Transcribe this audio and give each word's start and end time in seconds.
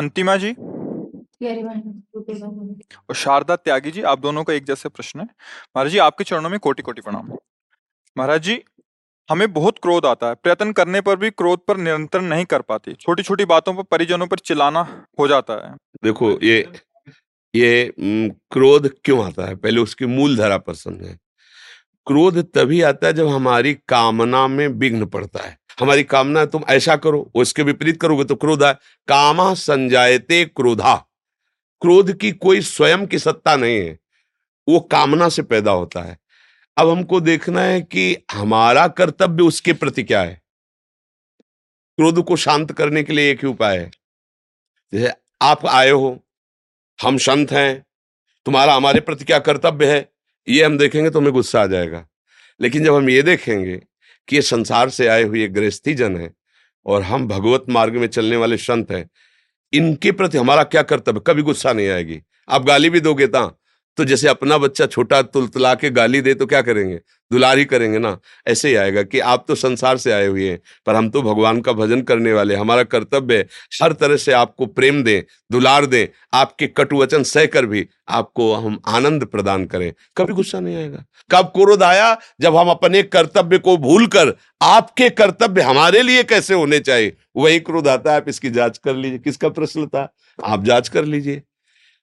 अंतिमा 0.00 0.36
जी? 0.36 0.52
और 3.08 3.14
शारदा 3.14 3.56
त्यागी 3.56 3.90
जी, 3.90 4.02
आप 4.02 4.18
दोनों 4.18 4.44
का 4.44 4.52
एक 4.52 4.64
जैसे 4.64 4.88
प्रश्न 4.88 5.20
है। 5.20 5.26
महाराज 5.76 5.92
जी, 5.92 5.98
आपके 5.98 6.24
चरणों 6.24 6.50
में 6.50 6.58
कोटि 6.60 6.82
कोटि 6.82 7.00
प्रणाम। 7.00 7.32
महाराज 8.18 8.42
जी, 8.42 8.62
हमें 9.30 9.52
बहुत 9.52 9.78
क्रोध 9.78 10.06
आता 10.06 10.28
है। 10.28 10.34
प्रयत्न 10.34 10.72
करने 10.72 11.00
पर 11.00 11.16
भी 11.16 11.30
क्रोध 11.30 11.60
पर 11.64 11.76
नियंत्रण 11.76 12.24
नहीं 12.24 12.44
कर 12.44 12.62
पाती। 12.62 12.92
छोटी 12.92 13.22
छोटी 13.22 13.44
बातों 13.44 13.74
पर 13.74 13.82
परिजनों 13.82 14.26
पर 14.26 14.38
चिल्लाना 14.38 15.06
हो 15.18 15.28
जाता 15.28 15.68
है। 15.68 15.76
देखो, 16.04 16.38
ये 16.42 16.68
ये 17.54 17.94
क्रोध 18.50 18.94
क्यों 19.04 19.24
आता 19.26 19.46
है? 19.46 19.56
पहले 19.56 19.80
उसकी 19.80 20.06
मूल 20.06 20.36
धारा 20.36 20.58
पसंद 20.58 21.02
है। 21.02 21.18
क्रोध 22.10 22.38
तभी 22.52 22.80
आता 22.82 23.06
है 23.06 23.12
जब 23.12 23.28
हमारी 23.28 23.72
कामना 23.88 24.46
में 24.48 24.66
विघ्न 24.68 25.06
पड़ता 25.06 25.42
है। 25.42 25.58
हमारी 25.80 26.04
कामना 26.04 26.40
है 26.40 26.46
तुम 26.46 26.64
ऐसा 26.68 26.96
करो 26.96 27.30
उसके 27.34 27.62
विपरीत 27.62 28.00
करोगे 28.00 28.24
तो 28.24 28.34
क्रोध 28.34 28.64
है 28.64 28.72
कामा 29.08 29.54
संजायते 29.54 30.44
क्रोधा। 30.44 30.94
क्रोध 31.82 32.12
की 32.18 32.32
कोई 32.32 32.60
स्वयं 32.60 33.06
की 33.06 33.18
सत्ता 33.18 33.56
नहीं 33.56 33.78
है, 33.78 33.98
वो 34.68 34.80
कामना 34.80 35.28
से 35.28 35.42
पैदा 35.42 35.70
होता 35.70 36.02
है। 36.02 36.18
अब 36.76 36.88
हमको 36.88 37.20
देखना 37.20 37.62
है 37.62 37.80
कि 37.80 38.16
हमारा 38.32 38.88
कर्तव्य 38.88 39.42
उसके 39.42 39.72
प्रति 39.72 40.02
क्या 40.02 40.22
है। 40.22 40.42
क्रोध 41.98 42.24
को 42.24 42.36
शांत 42.36 42.72
करने 42.72 43.02
के 43.02 43.12
लिए 43.12 43.30
एक 43.30 43.44
ही 43.44 43.48
उपाय 43.48 43.78
है। 43.78 43.90
जैसे 44.92 45.14
आप 45.42 45.66
आए 45.66 45.90
हो, 45.90 46.18
हम 46.98 47.18
संत 47.18 47.52
हैं, 47.52 47.84
तुम्हारा, 48.46 48.74
हमारे 48.74 49.00
प्रति 49.00 49.24
क्या 49.24 49.38
कर्तव्य 49.38 49.94
है? 49.94 50.08
ये 50.48 50.64
हम 50.64 50.78
देखेंगे 50.78 51.10
तो 51.10 51.20
हमें 51.20 51.32
गुस्सा 51.32 51.62
आ 51.62 51.66
जाएगा। 51.66 52.06
लेकिन 52.60 52.84
जब 52.84 52.94
हम 52.94 53.10
ये 53.10 53.22
देखेंगे 53.22 53.76
कि 54.28 54.36
ये 54.36 54.42
संसार 54.42 54.90
से 54.90 55.06
आए 55.06 55.22
हुए 55.22 55.48
गृहस्थी 55.48 55.94
जन 55.94 56.16
है 56.16 56.32
और 56.86 57.02
हम 57.02 57.28
भगवत 57.28 57.64
मार्ग 57.68 57.96
में 57.96 58.06
चलने 58.06 58.36
वाले 58.36 58.56
संत 58.56 58.90
हैं, 58.90 59.08
इनके 59.72 60.12
प्रति 60.12 60.38
हमारा 60.38 60.62
क्या 60.64 60.82
कर्तव्य? 60.82 61.20
कभी 61.26 61.42
गुस्सा 61.42 61.72
नहीं 61.72 61.88
आएगी। 61.88 62.20
आप 62.48 62.64
गाली 62.64 62.90
भी 62.90 63.00
दोगे 63.00 63.26
ता? 63.26 63.59
तो 64.00 64.04
जैसे 64.04 64.28
अपना 64.28 64.56
बच्चा 64.58 64.86
छोटा 64.86 65.20
तुलतला 65.22 65.74
के 65.74 65.88
गाली 65.90 66.20
दे 66.20 66.32
तो 66.34 66.46
क्या 66.46 66.60
करेंगे? 66.62 67.00
दुलार 67.30 67.58
ही 67.58 67.64
करेंगे 67.64 67.98
ना? 67.98 68.16
ऐसे 68.46 68.68
ही 68.68 68.74
आएगा 68.74 69.02
कि 69.02 69.18
आप 69.20 69.44
तो 69.48 69.54
संसार 69.54 69.96
से 69.96 70.12
आए 70.12 70.26
हुए 70.26 70.48
हैं, 70.50 70.58
पर 70.86 70.94
हम 70.94 71.10
तो 71.10 71.22
भगवान 71.22 71.60
का 71.60 71.72
भजन 71.72 72.02
करने 72.02 72.32
वाले 72.32 72.54
हमारा 72.54 72.82
कर्तव्य 72.84 73.36
है, 73.36 73.46
हर 73.82 73.92
तरह 73.92 74.16
से 74.16 74.32
आपको 74.32 74.66
प्रेम 74.66 75.02
दें, 75.04 75.22
दुलार 75.52 75.86
दें, 75.86 76.06
आपके 76.34 76.66
कटुवचन 76.66 77.22
सहकर 77.22 77.66
भी 77.66 77.86
आपको 78.08 78.52
हम 78.54 78.80
आनंद 78.86 79.24
प्रदान 79.24 79.64
करें। 79.64 79.92
कभी 80.16 80.34
गुस्सा 80.34 80.60
नहीं 80.60 80.76
आएगा। 80.76 81.04
कब 81.30 81.52
क्रोध 81.54 81.82
आया? 81.82 82.16
जब 82.40 82.56
हम 82.56 82.70
अपने 82.70 83.02
कर्तव्य 83.02 83.58
को 83.58 83.76
भूल 83.76 84.06
कर 84.06 84.34
आपके 84.62 85.10
कर्तव्य 85.10 85.62
हमारे 85.62 86.02
लिए 86.02 86.22
कैसे 86.24 86.54
होने 86.54 86.78
चाहिए? 86.78 87.16
वही 87.36 87.60
क्रोध 87.60 87.88
आता 87.88 88.10
है, 88.10 88.16
आप 88.16 88.28
इसकी 88.28 88.50
जाँच 88.50 88.78
कर 88.78 88.96
लीजिए। 88.96 89.18
किसका 89.18 89.48
प्रश्न 89.48 89.86
था? 89.86 90.12
आप 90.44 90.64
जाँच 90.64 90.88
कर 90.88 91.04
लीजिए। 91.04 91.42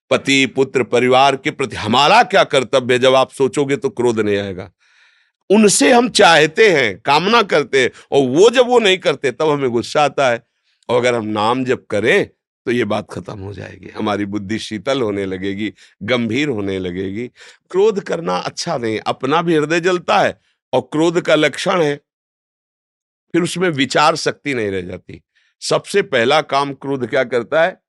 पति, 0.09 0.45
पुत्र, 0.45 0.84
परिवार 0.84 1.35
के 1.35 1.51
प्रति 1.51 1.75
हमारा 1.75 2.23
क्या 2.23 2.44
कर्तव्य 2.44 2.94
है? 2.94 3.00
जब 3.00 3.16
आप 3.16 3.31
सोचोगे 3.31 3.75
तो 3.75 3.90
क्रोध 3.90 4.19
नहीं 4.19 4.38
आएगा। 4.38 4.72
उनसे 5.50 5.94
हम 5.94 6.09
चाहते 6.09 6.69
हैं, 6.72 7.00
कामना 7.00 7.41
करते 7.41 7.84
हैं, 7.84 7.90
और 8.12 8.28
वो 8.28 8.50
जब 8.50 8.67
वो 8.67 8.79
नहीं 8.79 8.97
करते, 8.97 9.31
तब 9.31 9.50
हमें 9.50 9.69
गुस्सा 9.69 10.01
आता 10.01 10.29
है। 10.29 10.44
और 10.90 11.00
अगर 11.00 11.16
हम 11.16 11.25
नाम 11.25 11.66
जब 11.66 11.85
करें 11.85 12.29
तो 12.66 12.72
ये 12.72 12.85
बात 12.85 13.07
खत्म 13.12 13.40
हो 13.40 13.53
जाएगी। 13.53 13.90
हमारी 13.90 14.25
बुद्धि 14.25 14.59
शीतल 14.59 15.01
होने 15.01 15.25
लगेगी, 15.25 15.73
गंभीर 16.03 16.50
होने 16.50 16.79
लगेगी। 16.79 17.28
क्रोध 17.72 18.00
करना 18.00 18.38
अच्छा 18.38 18.78
नहीं, 18.78 19.00
अपना 19.00 19.41
भी 19.41 19.56
हृदय 19.56 19.79
जलता 19.79 20.19
है, 20.19 20.41
और 20.73 20.81
क्रोध 20.81 21.22
का 21.22 21.35
लक्षण 21.35 21.81
है। 21.81 21.96
फिर 23.34 23.41
उसमें 23.41 23.69
विचार 23.69 24.16
शक्ति 24.16 24.53
नहीं 24.53 24.72
रह 24.72 24.81
जाती। 24.81 25.22
सबसे 25.62 26.01
पहला 26.01 26.41
काम 26.41 26.73
क्रोध 26.73 27.09
क्या 27.09 27.23
करता 27.23 27.63
है? 27.63 27.81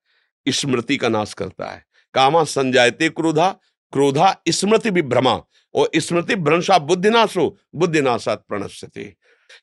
स्मृति 0.48 0.96
का 0.96 1.08
नाश 1.08 1.34
करता 1.34 1.66
है। 1.66 1.88
कामा 2.18 2.44
संजायते 2.46 3.08
क्रोधा 3.10 3.48
क्रोधा 3.92 4.34
स्मृति 4.48 4.90
विभ्रमा। 4.90 5.40
और 5.74 5.90
स्मृति 5.96 6.36
भ्रंशा 6.36 6.78
बुद्धिनाशो, 6.80 7.56
बुद्धिनाशात 7.74 8.44
प्रणश्यते। 8.48 9.14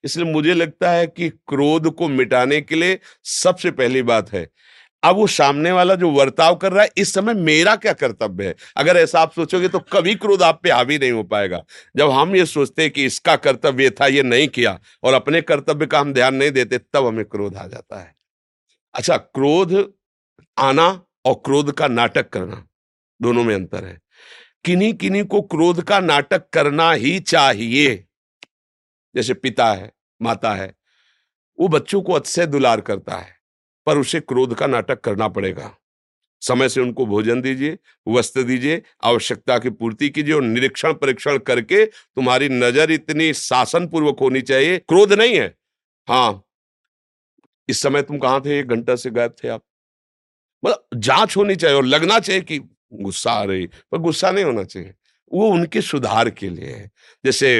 इसलिए 0.03 0.31
मुझे 0.31 0.53
लगता 0.53 0.91
है 0.91 1.07
कि 1.07 1.29
क्रोध 1.29 1.93
को 1.95 2.07
मिटाने 2.09 2.59
के 2.61 2.75
लिए 2.75 2.99
सबसे 3.23 3.71
पहली 3.71 4.01
बात 4.03 4.31
है, 4.33 4.47
अब 5.03 5.15
वो 5.15 5.25
सामने 5.27 5.71
वाला 5.71 5.95
जो 5.95 6.09
वर्ताव 6.09 6.55
कर 6.55 6.71
रहा 6.71 6.83
है, 6.83 6.89
इस 6.97 7.13
समय 7.13 7.33
मेरा 7.33 7.75
क्या 7.75 7.93
कर्तव्य 7.93 8.47
है? 8.47 8.55
अगर 8.77 8.97
ऐसा 8.97 9.19
आप 9.19 9.33
सोचोगे 9.33 9.67
तो 9.67 9.79
कभी 9.91 10.15
क्रोध 10.15 10.43
आप 10.43 10.59
पे 10.63 10.71
हावी 10.71 10.97
नहीं 10.97 11.11
हो 11.11 11.23
पाएगा। 11.23 11.63
जब 11.97 12.09
हम 12.09 12.35
ये 12.35 12.45
सोचते 12.45 12.81
हैं 12.81 12.91
कि 12.91 13.05
इसका 13.05 13.35
कर्तव्य 13.37 13.89
था, 13.91 14.07
ये 14.07 14.23
नहीं 14.23 14.47
किया, 14.47 14.79
और 15.03 15.13
अपने 15.13 15.41
कर्तव्य 15.41 15.85
का 15.85 15.99
हम 15.99 16.13
ध्यान 16.13 16.35
नहीं 16.35 16.51
देते, 16.51 16.77
तब 16.77 17.05
हमें 17.05 17.25
क्रोध 17.25 17.55
आ 17.55 17.67
जाता 17.67 17.99
है। 17.99 18.15
अच्छा 18.93 19.17
क्रोध 19.17 19.93
आना 20.57 21.04
और 21.25 21.33
क्रोध 21.45 21.71
का 21.71 21.87
नाटक 21.87 22.29
करना। 22.29 22.67
दोनों 23.21 23.43
में 23.43 23.55
अंतर 23.55 23.85
है। 23.85 23.99
किन्हीं 24.65 24.93
किन्हीं 24.93 25.23
को 25.23 25.41
क्रोध 25.41 25.81
का 25.83 25.99
नाटक 25.99 26.49
करना 26.53 26.91
ही 26.91 27.19
चाहिए। 27.19 27.95
जैसे 29.15 29.33
पिता 29.33 29.73
है, 29.73 29.91
माता 30.21 30.53
है, 30.53 30.73
वो 31.59 31.67
बच्चों 31.67 32.01
को 32.01 32.13
अच्छे 32.13 32.45
दुलार 32.45 32.81
करता 32.81 33.17
है, 33.17 33.35
पर 33.87 33.97
उसे 33.97 34.19
क्रोध 34.19 34.55
का 34.55 34.67
नाटक 34.67 35.01
करना 35.01 35.27
पड़ेगा। 35.27 35.71
समय 36.41 36.69
से 36.69 36.81
उनको 36.81 37.05
भोजन 37.05 37.41
दीजिए, 37.41 37.77
वस्त्र 38.07 38.43
दीजिए, 38.43 38.81
आवश्यकता 39.03 39.57
की 39.59 39.69
पूर्ति 39.69 40.09
कीजिए 40.09 40.33
और 40.33 40.43
निरीक्षण 40.43 40.93
परीक्षण 40.93 41.37
करके 41.37 41.85
तुम्हारी 41.85 42.49
नज़र 42.49 42.91
इतनी 42.91 43.33
शासन 43.33 43.87
पूर्वक 43.87 44.19
होनी 44.19 44.41
चाहिए। 44.41 44.77
क्रोध 44.77 45.13
नहीं 45.13 45.35
है। 45.35 45.53
हाँ 46.07 46.43
इस 47.69 47.81
समय 47.81 48.01
तुम 48.01 48.19
कहाँ 48.19 48.41
थे? 48.41 48.59
एक 48.59 48.67
घंटा 48.67 48.95
से 48.95 49.09
गायब 49.09 49.35
थे 49.43 49.47
आप। 49.47 49.64
मतलब 50.65 50.99
जाँच 51.01 51.37
होनी 51.37 51.55
चाहिए 51.55 51.77
और 51.77 51.85
लगना 51.85 52.19
चाहिए 52.19 52.41
कि 52.41 52.59
गुस्सा 52.93 53.31
आ 53.31 53.43
रही, 53.43 53.67
पर 53.67 53.97
गुस्सा 53.97 54.31
नहीं 54.31 54.45
होना 54.45 54.63
चाहिए। 54.63 54.93
वो 55.31 55.47
उनके 55.49 55.81
सुधार 55.81 56.29
के 56.29 56.49
लिए 56.49 56.71
है। 56.71 56.91
जैसे 57.23 57.59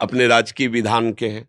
अपने 0.00 0.26
राजकीय 0.26 0.68
विधान 0.68 1.12
के 1.12 1.28
हैं 1.28 1.44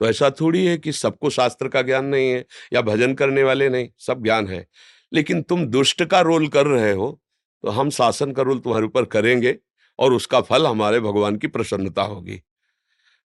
तो 0.00 0.08
ऐसा 0.08 0.30
थोड़ी 0.30 0.64
है 0.66 0.76
कि 0.78 0.92
सबको 0.92 1.30
शास्त्र 1.30 1.68
का 1.68 1.82
ज्ञान 1.82 2.04
नहीं 2.06 2.30
है 2.30 2.44
या 2.72 2.80
भजन 2.82 3.14
करने 3.14 3.42
वाले 3.42 3.68
नहीं, 3.68 3.88
सब 3.98 4.22
ज्ञान 4.22 4.48
है। 4.48 4.66
लेकिन 5.12 5.42
तुम 5.42 5.66
दुष्ट 5.66 6.04
का 6.04 6.20
रोल 6.20 6.48
कर 6.48 6.66
रहे 6.66 6.92
हो 6.92 7.18
तो 7.64 7.70
हम 7.70 7.90
शासन 7.90 8.32
का 8.32 8.42
रोल 8.42 8.58
तुम्हारे 8.58 8.86
ऊपर 8.86 9.04
करेंगे 9.04 9.56
और 9.98 10.12
उसका 10.12 10.40
फल 10.40 10.66
हमारे 10.66 11.00
भगवान 11.00 11.36
की 11.36 11.46
प्रसन्नता 11.46 12.02
होगी। 12.02 12.40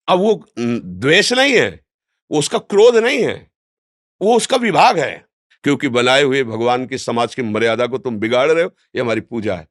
अब 0.07 0.19
वो 0.19 0.45
द्वेष 0.57 1.31
नहीं 1.33 1.53
है, 1.53 1.69
वो 2.31 2.39
उसका 2.39 2.57
क्रोध 2.59 2.97
नहीं 2.97 3.23
है, 3.23 3.35
वो 4.21 4.35
उसका 4.37 4.57
विभाग 4.57 4.99
है। 4.99 5.26
क्योंकि 5.67 5.87
बनाए 5.87 6.23
हुए 6.23 6.43
भगवान 6.43 6.85
की 6.85 6.97
समाज 6.97 7.35
की 7.35 7.41
मर्यादा 7.41 7.85
को 7.85 7.97
तुम 7.97 8.17
बिगाड़ 8.17 8.51
रहे 8.51 8.63
हो, 8.63 8.71
ये 8.95 9.01
हमारी 9.01 9.21
पूजा 9.21 9.55
है। 9.55 9.67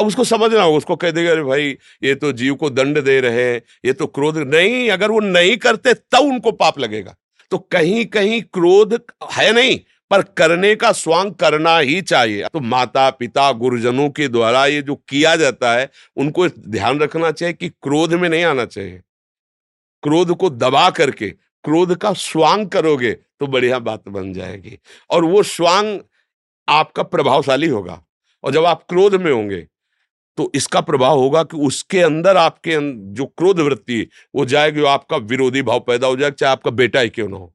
अब 0.00 0.06
उसको 0.06 0.24
समझना 0.24 0.62
होगा, 0.62 0.76
उसको 0.76 0.96
कह 0.96 1.10
देगा, 1.10 1.30
अरे 1.30 1.42
भाई, 1.42 1.76
ये 2.02 2.14
तो 2.14 2.32
जीव 2.32 2.54
को 2.54 2.70
दंड 2.70 3.02
दे 3.04 3.20
रहे 3.20 3.52
हैं, 3.52 3.62
ये 3.84 3.92
तो 3.92 4.06
क्रोध 4.06 4.38
नहीं, 4.38 4.90
अगर 4.90 5.10
वो 5.10 5.20
नहीं 5.20 5.56
करते, 5.56 5.94
तब 5.94 6.18
उनको 6.18 6.52
पाप 6.52 6.78
लगेगा। 6.78 7.16
तो 7.50 7.58
कहीं 7.58 8.06
कहीं 8.06 8.42
क्रोध 8.42 9.00
है 9.32 9.52
नहीं, 9.52 9.80
पर 10.10 10.22
करने 10.22 10.74
का 10.74 10.92
स्वांग 10.92 11.32
करना 11.34 11.78
ही 11.78 12.00
चाहिए। 12.02 12.44
तो 12.44 12.60
माता 12.60 13.10
पिता 13.10 13.52
गुरुजनों 13.52 14.10
के 14.10 14.28
द्वारा 14.28 14.66
ये 14.66 14.82
जो 14.82 14.94
किया 14.94 15.36
जाता 15.36 15.74
है, 15.74 15.90
उनको 16.16 16.48
ध्यान 16.48 16.98
रखना 16.98 17.30
चाहिए 17.30 17.52
कि 17.52 17.68
क्रोध 17.68 18.14
में 18.14 18.28
नहीं 18.28 18.44
आना 18.44 18.64
चाहिए। 18.64 19.00
क्रोध 20.02 20.36
को 20.36 20.50
दबा 20.50 20.90
करके 20.90 21.34
क्रोध 21.64 21.96
का 21.96 22.12
स्वांग 22.12 22.68
करोगे 22.68 23.12
तो 23.12 23.46
बढ़िया 23.46 23.78
बात 23.78 24.08
बन 24.08 24.32
जाएगी। 24.32 24.78
और 25.10 25.24
वो 25.24 25.42
स्वांग 25.44 25.98
आपका 26.68 27.02
प्रभावशाली 27.04 27.68
होगा। 27.68 28.02
और 28.44 28.52
जब 28.52 28.64
आप 28.64 28.84
क्रोध 28.88 29.14
में 29.14 29.30
होंगे 29.32 29.66
तो 30.38 30.50
इसका 30.54 30.80
प्रभाव 30.80 31.18
होगा 31.18 31.42
कि 31.42 31.56
उसके 31.58 32.00
अंदर 32.00 32.36
आपके 32.36 32.76
जो 33.14 33.24
क्रोध 33.28 33.60
वृत्ति, 33.60 34.06
वो 34.34 34.44
जाएगी 34.44 34.84
आपका 34.86 35.16
विरोधी 35.16 35.62
भाव 35.62 35.80
पैदा 35.80 36.06
हो 36.06 36.16
जाएगा, 36.16 36.34
चाहे 36.36 36.52
आपका 36.52 36.70
बेटा 36.70 37.00
ही 37.00 37.08
क्यों 37.08 37.28
ना 37.28 37.36
हो। 37.36 37.52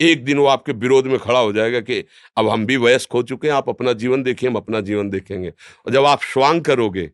एक 0.00 0.24
दिन 0.24 0.38
वो 0.38 0.46
आपके 0.46 0.72
विरोध 0.72 1.06
में 1.06 1.18
खड़ा 1.18 1.38
हो 1.38 1.52
जाएगा 1.52 1.80
कि 1.80 2.02
अब 2.36 2.48
हम 2.48 2.66
भी 2.66 2.76
वयस्क 2.76 3.12
हो 3.12 3.22
चुके 3.22 3.48
हैं, 3.48 3.54
आप 3.54 3.68
अपना 3.68 3.92
जीवन 3.92 4.22
देखिए, 4.22 4.48
हम 4.50 4.56
अपना 4.56 4.80
जीवन 4.80 5.10
देखेंगे। 5.10 5.48
और 5.48 5.92
जब 5.92 6.04
आप 6.04 6.22
श्वांग 6.22 6.62
करोगे 6.64 7.10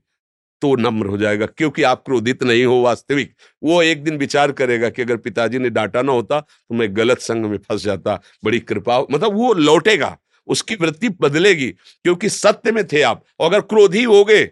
तो 0.62 0.74
नम्र 0.76 1.06
हो 1.06 1.18
जाएगा, 1.18 1.46
क्योंकि 1.48 1.82
आप 1.84 2.02
क्रोधित 2.04 2.42
नहीं 2.42 2.64
हो 2.64 2.80
वास्तविक। 2.82 3.34
वो 3.62 3.82
एक 3.82 4.02
दिन 4.04 4.16
विचार 4.18 4.52
करेगा 4.54 4.88
कि 4.90 5.02
अगर 5.02 5.16
पिताजी 5.18 5.58
ने 5.58 5.70
डांटा 5.70 6.02
ना 6.02 6.12
होता 6.12 6.40
तो 6.40 6.74
मैं 6.74 6.88
गलत 6.96 7.20
संग 7.20 7.44
में 7.46 7.58
फंस 7.60 7.84
जाता, 7.84 8.20
बड़ी 8.44 8.60
कृपा 8.60 9.00
मतलब 9.02 9.34
वो 9.34 9.52
लौटेगा, 9.54 10.16
उसकी 10.48 10.74
वृत्ति 10.76 11.08
बदलेगी, 11.20 11.68
क्योंकि 11.68 12.28
सत्य 12.30 12.72
में 12.72 12.86
थे 12.86 13.02
आप। 13.02 13.24
अगर 13.40 13.60
क्रोधी 13.62 14.02
हो 14.04 14.24
गए 14.24 14.44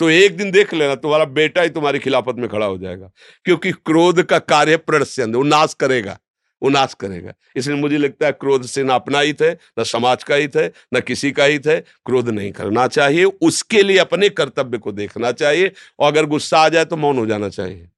तो 0.00 0.08
एक 0.10 0.36
दिन 0.36 0.50
देख 0.50 0.72
लेना, 0.74 0.94
तुम्हारा 0.96 1.24
बेटा 1.26 1.62
ही 1.62 1.68
तुम्हारी 1.70 1.98
खिलाफत 1.98 2.36
में 2.36 2.48
खड़ा 2.48 2.66
हो 2.66 2.78
जाएगा, 2.78 3.10
क्योंकि 3.46 3.72
क्रोध 3.72 4.22
का 4.22 4.38
कार्य 4.40 4.76
प्रणस्यंद 4.78 5.36
वो 5.36 5.42
नाश 5.44 5.74
करेगा। 5.74 6.18
वो 6.62 6.68
नाश 6.68 6.94
करेगा। 6.94 7.32
इसलिए 7.56 7.76
मुझे 7.76 7.98
लगता 7.98 8.26
है 8.26 8.32
क्रोध 8.32 8.62
से 8.62 8.82
ना 8.82 8.94
अपना 8.94 9.20
हित 9.20 9.42
है, 9.42 9.58
ना 9.78 9.84
समाज 9.84 10.24
का 10.24 10.34
हित 10.34 10.56
है, 10.56 10.72
ना 10.92 11.00
किसी 11.00 11.32
का 11.32 11.44
हित 11.44 11.66
है, 11.66 11.80
क्रोध 11.80 12.28
नहीं 12.28 12.52
करना 12.52 12.86
चाहिए। 12.86 13.24
उसके 13.24 13.82
लिए 13.82 13.98
अपने 13.98 14.28
कर्तव्य 14.28 14.78
को 14.78 14.92
देखना 14.92 15.32
चाहिए 15.32 15.72
और 15.98 16.12
अगर 16.12 16.26
गुस्सा 16.26 16.58
आ 16.58 16.68
जाए 16.68 16.84
तो 16.84 16.96
मौन 16.96 17.18
हो 17.18 17.26
जाना 17.26 17.48
चाहिए। 17.48 17.88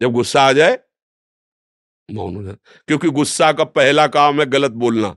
जब 0.00 0.12
गुस्सा 0.12 0.42
आ 0.42 0.52
जाए, 0.52 0.78
मौन 2.10 2.36
हो 2.36 2.42
जाना। 2.42 2.56
क्योंकि 2.86 3.08
गुस्सा 3.08 3.52
का 3.52 3.64
पहला 3.64 4.06
काम 4.06 4.40
है 4.40 4.46
गलत 4.46 4.70
बोलना, 4.70 5.16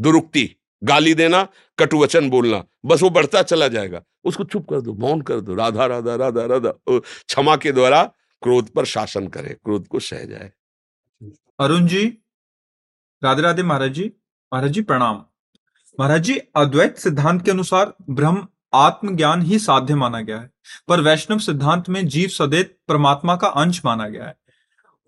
दुरुक्ति, 0.00 0.56
गाली 0.84 1.14
देना, 1.14 1.48
कटुवचन 1.78 2.30
बोलना। 2.30 2.64
बस 2.84 3.02
वो 3.02 3.10
बढ़ता 3.10 3.42
चला 3.42 3.68
जाएगा। 3.68 4.02
उसको 4.24 4.44
चुप 4.44 4.68
कर 4.70 4.80
दो, 4.80 4.94
मौन 4.94 5.20
कर 5.20 5.40
दो। 5.40 5.54
राधा 5.54 5.86
राधा 5.86 6.14
राधा 6.14 6.44
राधा 6.46 6.72
क्षमा 6.98 7.56
के 7.56 7.72
द्वारा 7.72 8.02
क्रोध 8.42 8.68
पर 8.68 8.84
शासन 8.84 9.28
करे, 9.28 9.48
क्रोध 9.48 9.86
को 9.88 10.00
सह 10.00 10.24
जाए। 10.24 10.52
अरुण 11.60 11.86
जी, 11.86 12.06
राधे 13.22 13.42
राधे 13.42 13.62
महाराज 13.62 13.92
जी 13.92 14.10
महाराज 14.52 14.70
जी 14.70 14.82
प्रणाम। 14.82 15.24
महाराज 15.98 16.22
जी, 16.22 16.38
अद्वैत 16.56 16.96
सिद्धांत 16.96 17.44
के 17.44 17.50
अनुसार 17.50 17.92
ब्रह्म 18.10 18.46
आत्मज्ञान 18.74 19.42
ही 19.42 19.58
साध्य 19.58 19.94
माना 19.94 20.20
गया 20.20 20.38
है, 20.40 20.50
पर 20.88 21.00
वैष्णव 21.00 21.38
सिद्धांत 21.38 21.88
में 21.88 22.06
जीव 22.06 22.28
सदैव 22.28 22.66
परमात्मा 22.88 23.36
का 23.36 23.48
अंश 23.48 23.80
माना 23.84 24.08
गया 24.08 24.26
है, 24.26 24.34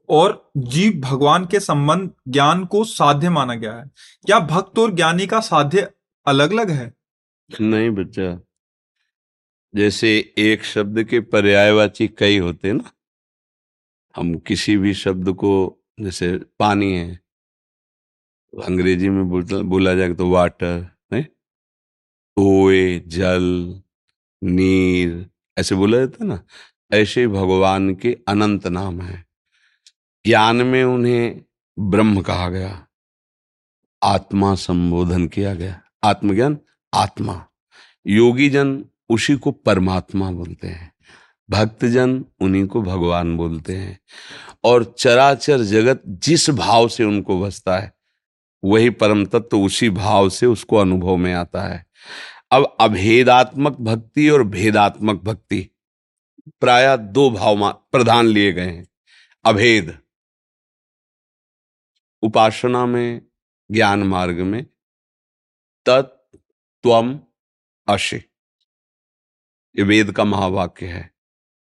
और 0.09 0.51
जीव 0.57 1.01
भगवान 1.01 1.47
के 1.47 1.61
संबंध 1.61 2.11
ज्ञान 2.29 2.65
को 2.65 2.85
साध्य 2.85 3.29
माना 3.31 3.55
गया 3.55 3.75
है। 3.75 3.91
क्या 4.27 4.39
भक्त 4.41 4.79
और 4.79 4.95
ज्ञानी 4.95 5.27
का 5.27 5.41
साध्य 5.43 5.91
अलग 6.27 6.53
अलग 6.53 6.71
है? 6.71 6.93
नहीं 7.51 7.91
बच्चा, 7.91 8.39
जैसे 9.75 10.09
एक 10.39 10.65
शब्द 10.65 11.03
के 11.05 11.21
पर्यायवाची 11.23 12.09
कई 12.09 12.39
होते 12.39 12.73
ना, 12.73 12.91
हम 14.15 14.35
किसी 14.39 14.77
भी 14.77 14.95
शब्द 14.95 15.33
को 15.35 15.81
जैसे 16.01 16.39
पानी 16.39 16.99
है। 16.99 17.21
अंग्रेज़ी 18.65 19.09
में 19.09 19.29
बोलता, 19.29 19.57
बोला 19.57 19.95
जाएगा 19.95 20.15
तो 20.15 20.31
वाटर 20.31 20.89
नहीं 21.13 21.25
ओए 22.39 22.99
जल, 22.99 23.75
नीर, 24.45 25.31
ऐसे 25.59 25.75
बोला 25.75 25.99
जाता 25.99 26.25
है 26.25 26.29
ना? 26.29 26.45
ऐसे 26.93 27.29
भगवान 27.29 27.95
के 27.95 28.19
अनंत 28.29 28.67
नाम 28.67 29.01
है। 29.01 29.27
ज्ञान 30.27 30.57
में 30.57 30.85
उन्हें 30.85 31.45
ब्रह्म 31.79 32.21
कहा 32.21 32.49
गया। 32.49 32.87
आत्मा 34.03 34.55
संबोधन 34.55 35.29
किया 35.29 35.55
गया। 35.55 35.83
आत्मज्ञान, 36.05 36.59
आत्मा। 36.95 37.47
योगी 38.07 38.51
जन 38.51 38.85
उसी 39.11 39.37
को 39.37 39.53
परमात्मा 39.53 40.31
बोलते 40.31 40.69
हैं। 40.69 40.93
भक्तजन 41.51 42.25
उन्हीं 42.41 42.67
को 42.67 42.83
भगवान 42.83 43.37
बोलते 43.37 43.77
हैं। 43.77 44.01
और 44.65 44.95
चराचर 44.99 45.61
जगत 45.61 46.03
जिस 46.07 46.51
भाव 46.51 46.89
से 46.89 47.05
उनको 47.05 47.41
बसता 47.41 47.79
है, 47.79 47.95
वही 48.65 48.91
परम 48.91 49.27
तत्व 49.27 49.59
उसी 49.59 49.91
भाव 49.91 50.29
से 50.29 50.47
उसको 50.47 50.77
अनुभव 50.77 51.17
में 51.17 51.35
आता 51.35 51.63
है। 51.63 51.87
अब 52.51 52.77
अभेदात्मक 52.81 53.73
भक्ति 53.73 54.29
और 54.29 54.43
भेदात्मक 54.43 55.23
भक्ति 55.23 55.71
प्राय 56.61 56.97
दो 56.99 57.31
भाव 57.31 57.73
प्रधान 57.73 58.27
लिए 58.27 58.53
गए 58.53 58.71
हैं। 58.71 58.87
अभेद, 59.45 59.99
उपासना 62.23 62.87
में, 62.87 63.27
ज्ञान 63.71 64.03
मार्ग 64.03 64.41
में 64.41 64.67
तत्व 65.87 67.19
अशि। 67.89 68.17
ये 69.77 69.83
वेद 69.83 70.13
का 70.13 70.25
महावाक्य 70.25 70.87
है। 70.87 71.15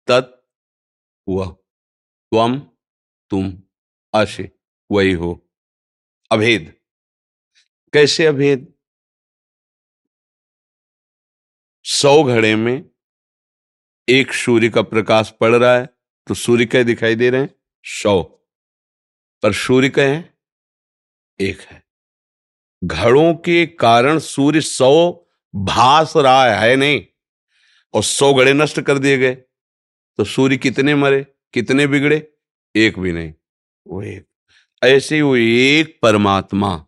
तत्, 0.06 0.46
वह 1.28 1.50
त्वम 2.30 2.62
तुम 3.32 3.62
अशि 4.14 4.49
वही 4.90 5.12
हो। 5.12 5.50
अभेद। 6.32 6.75
कैसे 7.93 8.26
अभेद? 8.26 8.75
सौ 11.84 12.25
घड़े 12.25 12.56
में 12.56 12.90
एक 14.08 14.32
सूर्य 14.32 14.69
का 14.69 14.82
प्रकाश 14.82 15.31
पड़ 15.40 15.55
रहा 15.55 15.76
है 15.76 15.87
तो 16.29 16.34
सूर्य 16.34 16.67
कह 16.67 16.82
दिखाई 16.82 17.14
दे 17.14 17.31
रहे 17.31 17.40
हैं 17.40 17.55
सौ। 17.84 18.23
पर 19.43 19.52
सूर्य 19.52 19.88
कह 19.88 20.14
है? 20.14 20.38
एक 21.40 21.61
है। 21.61 21.88
घड़ों 22.85 23.35
के 23.35 23.67
कारण 23.67 24.19
सूर्य 24.19 24.61
सौ 24.61 25.26
भास 25.55 26.12
रहा 26.17 26.50
है 26.50 26.76
नहीं? 26.76 27.06
और 27.94 28.02
सौ 28.02 28.35
घड़े 28.35 28.52
नष्ट 28.52 28.81
कर 28.81 28.99
दिए 28.99 29.19
गए। 29.19 29.35
तो 30.17 30.25
सूर्य 30.25 30.56
कितने 30.56 30.94
मरे, 30.94 31.35
कितने 31.52 31.87
बिगड़े? 31.87 32.31
एक 32.76 32.98
भी 32.98 33.12
नहीं, 33.12 33.32
वो 33.86 34.02
एक। 34.02 34.26
ऐसे 34.84 35.22
वो 35.22 35.36
एक 35.36 35.98
परमात्मा 36.02 36.86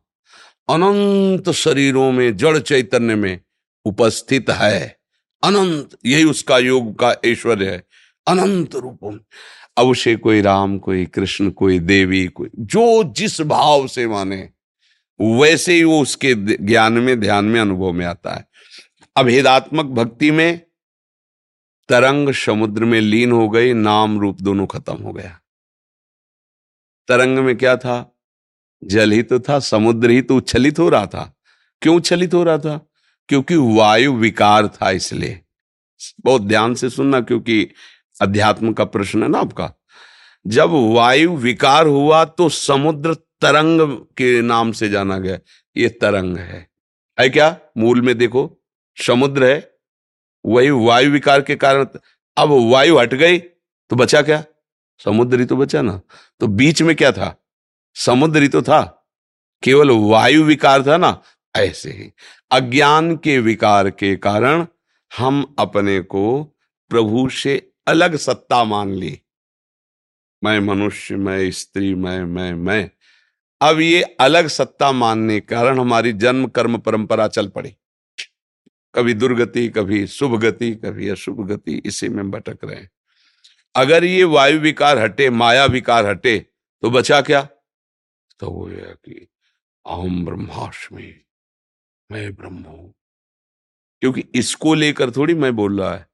अनंत 0.69 1.51
शरीरों 1.51 2.13
में, 2.13 2.37
जड़ 2.37 2.59
चैतन्य 2.59 3.15
में 3.15 3.41
उपस्थित 3.85 4.51
है। 4.51 4.99
अनंत, 5.43 5.99
यही 6.07 6.25
उसका 6.25 6.59
योग 6.59 6.99
का 6.99 7.17
ऐश्वर्य 7.25 7.71
है। 7.71 7.85
अनंत 8.27 8.75
रूपों 8.75 9.11
में। 9.11 9.21
उसे 9.85 10.17
कोई 10.17 10.41
राम, 10.41 10.79
कोई 10.79 11.07
कृष्ण, 11.07 11.51
कोई 11.51 11.79
देवी, 11.79 12.27
कोई 12.27 12.49
जो 12.59 13.05
जिस 13.05 13.41
भाव 13.41 13.87
से 13.87 14.07
माने, 14.07 14.51
वैसे 15.21 15.75
ही 15.75 15.85
वो 15.85 16.03
उसके 16.03 16.35
ज्ञान 16.57 16.93
में, 16.93 17.21
ध्यान 17.21 17.45
में, 17.45 17.61
अनुभव 17.61 17.93
में 17.93 18.07
आता 18.07 18.35
है। 18.35 18.49
अभेदात्मक 19.17 19.85
भक्ति 19.85 20.31
में 20.31 20.59
तरंग 21.89 22.33
समुद्र 22.33 22.85
में 22.85 23.01
लीन 23.01 23.33
हो 23.33 23.49
गई, 23.49 23.73
नाम 23.73 24.21
रूप 24.21 24.41
दोनों 24.41 24.67
खत्म 24.67 24.97
हो 24.97 25.13
गया। 25.13 25.41
तरंग 27.09 27.39
में 27.39 27.57
क्या 27.57 27.77
था? 27.77 28.19
जल 28.85 29.11
ही 29.11 29.23
तो 29.23 29.41
था, 29.41 29.59
समुद्र 29.59 30.11
ही 30.11 30.23
तो 30.23 30.37
उच्छलित 30.37 30.79
हो 30.79 30.89
रहा 30.89 31.07
था। 31.07 31.37
क्यों 31.83 31.97
उच्छलित 31.97 32.35
हो 32.35 32.45
रहा 32.45 32.59
था? 32.59 32.91
क्योंकि 33.29 33.57
वायु 33.57 34.13
विकार 34.13 34.69
था 34.69 34.91
इसलिए। 34.91 35.41
बहुत 36.25 36.43
ध्यान 36.43 36.75
से 36.75 36.91
सुनना, 36.91 37.21
क्योंकि 37.21 37.69
अध्यात्म 38.21 38.73
का 38.73 38.85
प्रश्न 38.85 39.23
है 39.23 39.29
ना 39.29 39.39
आपका। 39.39 39.73
जब 40.47 40.71
वायु 40.71 41.37
विकार 41.37 41.87
हुआ 41.87 42.25
तो 42.25 42.49
समुद्र 42.49 43.15
तरंग 43.15 43.81
के 43.97 44.43
नाम 44.43 44.73
से 44.73 44.89
जाना 44.89 45.19
गया। 45.19 45.39
ये 45.77 45.89
तरंग 45.89 46.37
है। 46.37 46.69
है 47.21 47.29
क्या? 47.29 47.59
मूल 47.79 48.01
में 48.01 48.19
देखो। 48.19 48.65
समुद्र 49.07 49.45
है। 49.45 49.75
वही 50.47 50.71
वायु 50.71 51.11
विकार 51.11 51.43
के 51.43 51.57
कारण। 51.57 51.87
अब 52.37 52.49
वायु 52.73 52.99
हट 52.99 53.15
गई 53.15 53.39
तो 53.91 53.97
बचा 53.97 54.23
क्या? 54.23 54.45
समुद्र 55.05 55.41
ही 55.41 55.47
तो 55.47 55.57
बचा 55.57 55.83
ना। 55.83 56.01
तो 56.41 56.47
बीच 56.47 56.83
में 56.83 56.97
क्या 56.97 57.13
था? 57.13 57.45
समुद्र 57.95 58.43
ही 58.43 58.49
तो 58.49 58.63
था। 58.63 59.09
केवल 59.63 59.91
वायु 59.91 60.45
विकार 60.45 60.87
था 60.87 60.97
ना, 60.97 61.23
ऐसे 61.57 61.91
ही। 61.91 62.13
अज्ञान 62.51 63.17
के 63.17 63.39
विकार 63.39 63.91
के 63.91 64.17
कारण 64.17 64.67
हम 65.19 65.55
अपने 65.59 66.01
को 66.01 66.45
प्रभु 66.89 67.29
से 67.29 67.73
अलग 67.87 68.17
सत्ता 68.17 68.65
मान 68.65 68.89
ली। 68.95 69.21
मैं 70.45 70.61
मनुष्य, 70.61 71.17
मैं 71.17 71.51
स्त्री, 71.51 71.95
मैं 71.95 72.25
मैं 72.25 72.55
मैं। 72.55 72.91
अब 73.61 73.81
ये 73.81 74.03
अलग 74.03 74.47
सत्ता 74.47 74.93
मानने 74.93 75.41
के 75.41 75.55
कारण 75.55 75.81
हमारी 75.81 76.13
जन्म, 76.13 76.47
कर्म, 76.47 76.79
परंपरा 76.79 77.29
चल 77.29 77.49
पड़ी। 77.49 77.77
कभी 78.95 79.15
दुर्गति, 79.15 79.69
कभी 79.69 80.07
शुभ 80.07 80.41
गति 80.41 80.75
कभी 80.75 81.09
अशुभ 81.09 81.47
गति 81.47 81.83
इसी 81.85 82.09
में 82.09 82.31
भटक 82.31 82.59
रहे 82.65 82.77
हैं। 82.77 82.91
अगर 83.75 84.05
ये 84.05 84.25
वायु 84.25 84.59
विकार 84.61 84.99
हटे, 84.99 85.29
माया 85.31 85.65
विकार 85.67 86.07
हटे 86.07 86.39
तो 86.83 86.91
बचा 86.91 87.21
क्या? 87.21 87.43
तो 88.41 88.51
वो 88.51 88.67
है 88.67 88.95
कि 89.05 89.27
अहम 89.85 90.25
ब्रह्माष्टमी, 90.25 91.15
मैं 92.11 92.35
ब्रह्म 92.35 92.63
हूँ। 92.63 92.93
क्योंकि 94.03 94.25
इसको 94.35 94.75
लेकर 94.75 95.11
थोड़ी 95.11 95.35
मैं 95.35 95.55
बोल 95.57 95.81
रहा 95.81 95.95
है, 95.95 96.07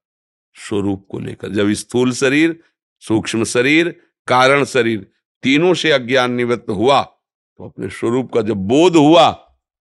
स्वरूप 0.57 1.07
को 1.11 1.19
लेकर। 1.19 1.49
जब 1.49 1.73
स्थूल 1.75 2.13
शरीर, 2.13 2.59
सूक्ष्म 3.03 3.45
शरीर, 3.45 3.89
कारण 4.29 4.65
शरीर 4.65 5.07
तीनों 5.45 5.75
से 5.75 5.91
अज्ञान 5.91 6.33
निवृत्त 6.33 6.71
हुआ 6.71 7.03
तो 7.03 7.69
अपने 7.69 7.89
स्वरूप 7.91 8.33
का 8.33 8.43
जब 8.43 8.57
बोध 8.69 8.97
हुआ 8.97 9.31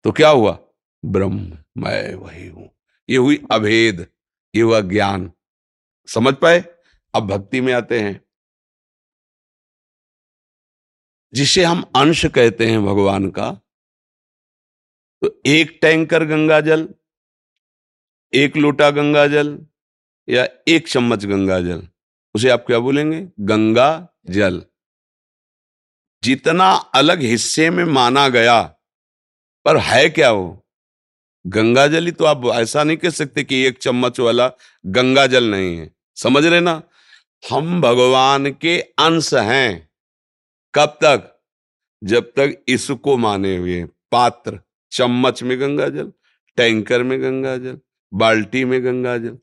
तो 0.06 0.12
क्या 0.12 0.30
हुआ? 0.30 0.58
ब्रह्म, 1.04 1.58
मैं 1.78 2.14
वही 2.16 2.48
हूँ। 2.48 2.70
ये 3.10 3.18
हुई 3.18 3.40
अभेद, 3.52 4.06
ये 4.56 4.62
हुआ 4.62 4.80
ज्ञान। 4.82 5.32
समझ 6.08 6.34
पाए? 6.36 6.64
अब 7.18 7.28
भक्ति 7.28 7.62
में 7.62 7.74
आते 7.74 8.00
हैं। 8.00 8.22
जिसे 11.34 11.64
हम 11.64 11.82
अंश 11.96 12.26
कहते 12.26 12.68
हैं 12.68 12.86
भगवान 12.86 13.30
का 13.30 13.52
तो 15.22 15.42
एक 15.46 15.80
टैंकर 15.82 16.24
गंगा 16.26 16.60
जल, 16.62 16.88
एक 18.34 18.58
लोटा 18.58 18.90
गंगा 18.92 19.28
जल, 19.28 19.66
या 20.30 20.48
एक 20.68 20.88
चम्मच 20.88 21.26
गंगा 21.26 21.60
जल। 21.62 21.88
उसे 22.36 22.50
आप 22.50 22.64
क्या 22.68 22.80
बोलेंगे? 22.80 23.28
गंगा 23.40 23.90
जल। 24.30 24.64
जितना 26.24 26.72
अलग 26.72 27.22
हिस्से 27.22 27.70
में 27.70 27.84
माना 27.84 28.28
गया, 28.30 28.62
पर 29.66 29.78
है 29.78 30.10
क्या 30.10 30.32
वो? 30.32 30.68
गंगा 31.48 31.88
जल 31.88 32.06
ही 32.06 32.12
तो 32.12 32.26
आप 32.26 32.46
ऐसा 32.56 32.84
नहीं 32.84 32.98
कह 32.98 33.10
सकते 33.10 33.44
कि 33.44 33.62
एक 33.64 33.78
चम्मच 33.78 34.20
वाला 34.20 34.52
गंगा 34.86 35.28
जल 35.28 35.52
नहीं 35.52 35.78
है। 35.78 35.96
समझ 36.16 36.46
रहे 36.46 36.60
ना? 36.60 36.82
हम 37.44 37.82
भगवान 37.82 38.51
के 38.51 38.79
अंश 39.00 39.34
हैं। 39.34 39.89
कब 40.74 40.98
तक? 41.03 41.34
जब 42.03 42.32
तक 42.36 42.63
इसको 42.67 43.15
माने 43.17 43.56
हुए 43.58 43.84
पात्र, 44.12 44.60
चम्मच 44.91 45.44
में 45.44 45.60
गंगा 45.62 45.88
जल, 45.89 46.12
टैंकर 46.58 47.03
में 47.03 47.22
गंगा 47.22 47.56
जल, 47.58 47.79
बाल्टी 48.13 48.63
में 48.65 48.84
गंगा 48.86 49.17
जल। 49.17 49.38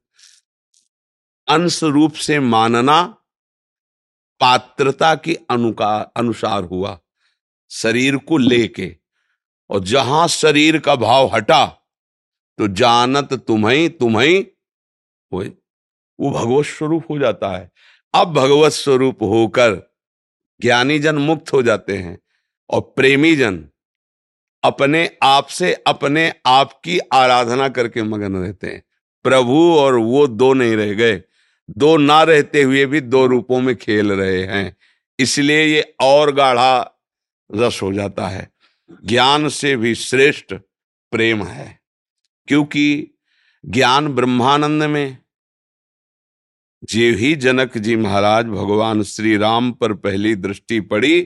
अंश 1.48 1.82
रूप 1.84 2.12
से 2.16 2.38
मानना 2.40 3.02
पात्रता 4.40 5.14
के 5.16 5.34
अनुसार 5.50 6.64
हुआ, 6.64 6.98
शरीर 7.70 8.16
को 8.18 8.36
लेके। 8.38 8.94
और 9.70 9.84
जहाँ 9.84 10.26
शरीर 10.28 10.78
का 10.78 10.94
भाव 10.96 11.30
हटा 11.34 11.66
तो 12.58 12.68
जानत 12.68 13.32
तुम्हें 13.34 13.90
तुम्हें 13.90 14.44
वो 15.32 16.30
भगवत 16.30 16.66
स्वरूप 16.66 17.04
हो 17.10 17.18
जाता 17.18 17.56
है। 17.56 17.70
अब 18.14 18.32
भगवत 18.32 18.72
स्वरूप 18.72 19.22
होकर 19.22 19.94
ज्ञानी 20.60 20.98
जन 20.98 21.14
मुक्त 21.14 21.52
हो 21.52 21.62
जाते 21.62 21.96
हैं 21.96 22.18
और 22.70 22.80
प्रेमी 22.80 23.36
जन 23.36 23.68
अपने 24.62 25.16
आप 25.22 25.46
से 25.46 25.74
अपने 25.74 26.34
आप 26.46 26.80
की 26.84 26.98
आराधना 26.98 27.68
करके 27.68 28.02
मगन 28.02 28.36
रहते 28.36 28.66
हैं। 28.66 28.84
प्रभु 29.24 29.76
और 29.78 29.94
वो 29.94 30.26
दो 30.26 30.52
नहीं 30.52 30.76
रह 30.76 30.94
गए। 30.94 31.22
दो 31.70 31.96
ना 31.96 32.22
रहते 32.22 32.62
हुए 32.62 32.86
भी 32.86 33.00
दो 33.00 33.26
रूपों 33.26 33.60
में 33.60 33.76
खेल 33.76 34.12
रहे 34.12 34.44
हैं। 34.44 34.76
इसलिए 35.18 35.64
ये 35.64 35.94
और 36.02 36.32
गाढ़ा 36.32 37.02
रस 37.54 37.80
हो 37.82 37.92
जाता 37.92 38.28
है। 38.28 38.52
ज्ञान 39.06 39.48
से 39.48 39.76
भी 39.76 39.94
श्रेष्ठ 39.94 40.54
प्रेम 41.10 41.44
है। 41.44 41.80
क्योंकि 42.46 43.08
ज्ञान 43.66 44.08
ब्रह्मानंद 44.08 44.82
में 44.82 45.23
जे 46.84 47.10
ही 47.10 47.34
जनक 47.34 47.78
जी 47.78 47.96
महाराज, 47.96 48.46
भगवान 48.46 49.02
श्री 49.02 49.36
राम 49.36 49.72
पर 49.72 49.92
पहली 49.92 50.34
दृष्टि 50.34 50.80
पड़ी। 50.80 51.22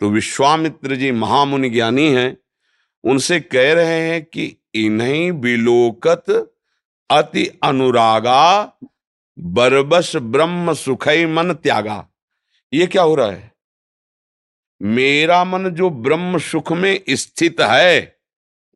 तो 0.00 0.10
विश्वामित्र 0.10 0.96
जी 0.96 1.10
महामुनि 1.10 1.70
ज्ञानी 1.70 2.08
हैं, 2.08 2.36
उनसे 3.04 3.40
कह 3.40 3.72
रहे 3.72 4.00
हैं 4.00 4.24
कि 4.24 4.56
इन्हीं 4.74 5.32
विलोकत 5.32 6.54
अति 7.10 7.60
अनुरागा, 7.62 8.72
बरबस 9.38 10.16
ब्रह्म 10.16 10.74
सुखई 10.74 11.26
मन 11.26 11.52
त्यागा। 11.52 12.08
ये 12.72 12.86
क्या 12.86 13.02
हो 13.02 13.14
रहा 13.14 13.30
है? 13.30 13.52
मेरा 14.82 15.44
मन 15.44 15.70
जो 15.70 15.90
ब्रह्म 15.90 16.38
सुख 16.38 16.72
में 16.72 17.00
स्थित 17.10 17.60
है, 17.60 18.20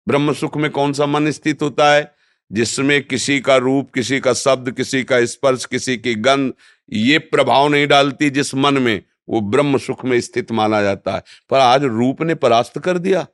ब्रह्म 0.09 0.33
सुख 0.33 0.57
में 0.57 0.71
कौन 0.71 0.93
सा 0.93 1.07
मन 1.07 1.31
स्थित 1.31 1.63
होता 1.63 1.95
है? 1.95 2.14
जिसमें 2.53 3.05
किसी 3.05 3.41
का 3.41 3.57
रूप, 3.57 3.91
किसी 3.95 4.21
का 4.21 4.33
शब्द, 4.33 4.73
किसी 4.73 5.05
का 5.05 5.25
स्पर्श, 5.25 5.65
किसी 5.65 5.97
की 5.97 6.15
गंध, 6.15 6.53
ये 6.93 7.19
प्रभाव 7.19 7.69
नहीं 7.69 7.87
डालती 7.87 8.31
जिस 8.31 8.55
मन 8.55 8.79
में, 8.79 9.03
वो 9.29 9.41
ब्रह्म 9.41 9.79
सुख 9.79 10.05
में 10.05 10.21
स्थित 10.21 10.53
माना 10.53 10.83
जाता 10.83 11.15
है। 11.15 11.23
पर 11.51 11.59
आज 11.59 11.85
रूप 11.85 12.23
ने 12.23 12.35
परास्त 12.35 12.79
कर 12.79 12.99
दिया। 12.99 13.27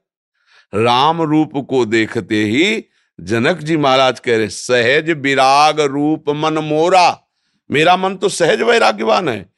राम 0.75 1.23
रूप 1.23 1.67
को 1.71 1.87
देखते 1.87 2.45
ही 2.45 2.85
जनक 3.21 3.59
जी 3.59 3.76
महाराज 3.76 4.21
कह 4.21 4.37
रहे, 4.37 4.49
सहज 4.49 5.11
विराग 5.11 5.81
रूप 5.81 6.31
मन 6.31 6.59
मोरा। 6.59 7.23
मेरा 7.71 7.97
मन 7.97 8.17
तो 8.17 8.29
सहज 8.29 8.62
वैराग्यवान 8.62 9.29
है। 9.29 9.52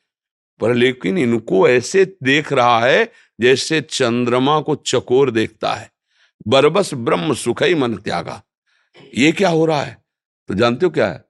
पर 0.60 0.74
लेकिन 0.74 1.18
इनको 1.18 1.68
ऐसे 1.68 2.16
देख 2.22 2.52
रहा 2.52 2.80
है 2.80 3.12
जैसे 3.40 3.80
चंद्रमा 3.80 4.60
को 4.60 4.74
चकोर 4.74 5.30
देखता 5.30 5.74
है। 5.74 5.92
बरबस 6.48 6.94
ब्रह्म 6.94 7.34
सुख 7.34 7.62
ही 7.62 7.74
मन 7.74 7.94
त्यागा। 7.94 8.42
ये 9.14 9.32
क्या 9.32 9.48
हो 9.48 9.66
रहा 9.66 9.82
है? 9.82 10.04
तो 10.48 10.54
जानते 10.54 10.86
हो 10.86 10.90
क्या 10.90 11.06
है? 11.06 11.24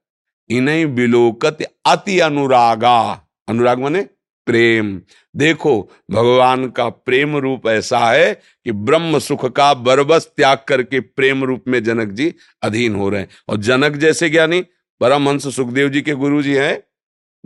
इन्हीं 0.50 0.86
बिलोकत 0.86 1.58
अति 1.86 2.20
अनुरागा। 2.20 3.28
अनुराग 3.48 3.78
माने 3.78 4.02
प्रेम। 4.46 5.02
देखो, 5.36 5.90
भगवान 6.10 6.70
का 6.70 6.88
प्रेम 6.88 7.36
रूप 7.36 7.68
ऐसा 7.68 7.98
है 7.98 8.34
कि 8.34 8.72
ब्रह्म 8.72 9.18
सुख 9.18 9.46
का 9.46 9.74
बरबस 9.74 10.30
त्याग 10.36 10.58
करके 10.68 11.00
प्रेम 11.00 11.44
रूप 11.44 11.64
में 11.68 11.84
जनक 11.84 12.08
जी 12.08 12.34
अधीन 12.62 12.94
हो 12.94 13.08
रहे 13.08 13.20
हैं। 13.20 13.28
और 13.48 13.56
जनक 13.56 13.96
जैसे 13.96 14.30
ज्ञानी, 14.30 14.60
परमहंस 15.00 15.56
सुखदेव 15.56 15.88
जी 15.88 16.02
के 16.02 16.12
गुरु 16.12 16.42
जी 16.42 16.54
हैं। 16.54 16.82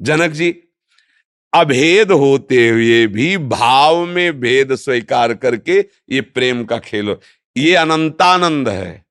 जनक 0.01 0.31
जी, 0.31 0.63
अभेद 1.55 2.13
होते 2.13 2.69
हुए 2.69 3.07
भी 3.07 3.39
भाव 3.39 4.07
में 4.07 4.41
भेद 4.41 4.75
स्वीकार 4.75 5.35
करके 5.35 5.85
ये 6.11 6.21
प्रेम 6.21 6.65
का 6.65 6.79
खेल 6.79 7.17
ये 7.57 7.75
अनंतानंद 7.75 8.69
है। 8.69 9.06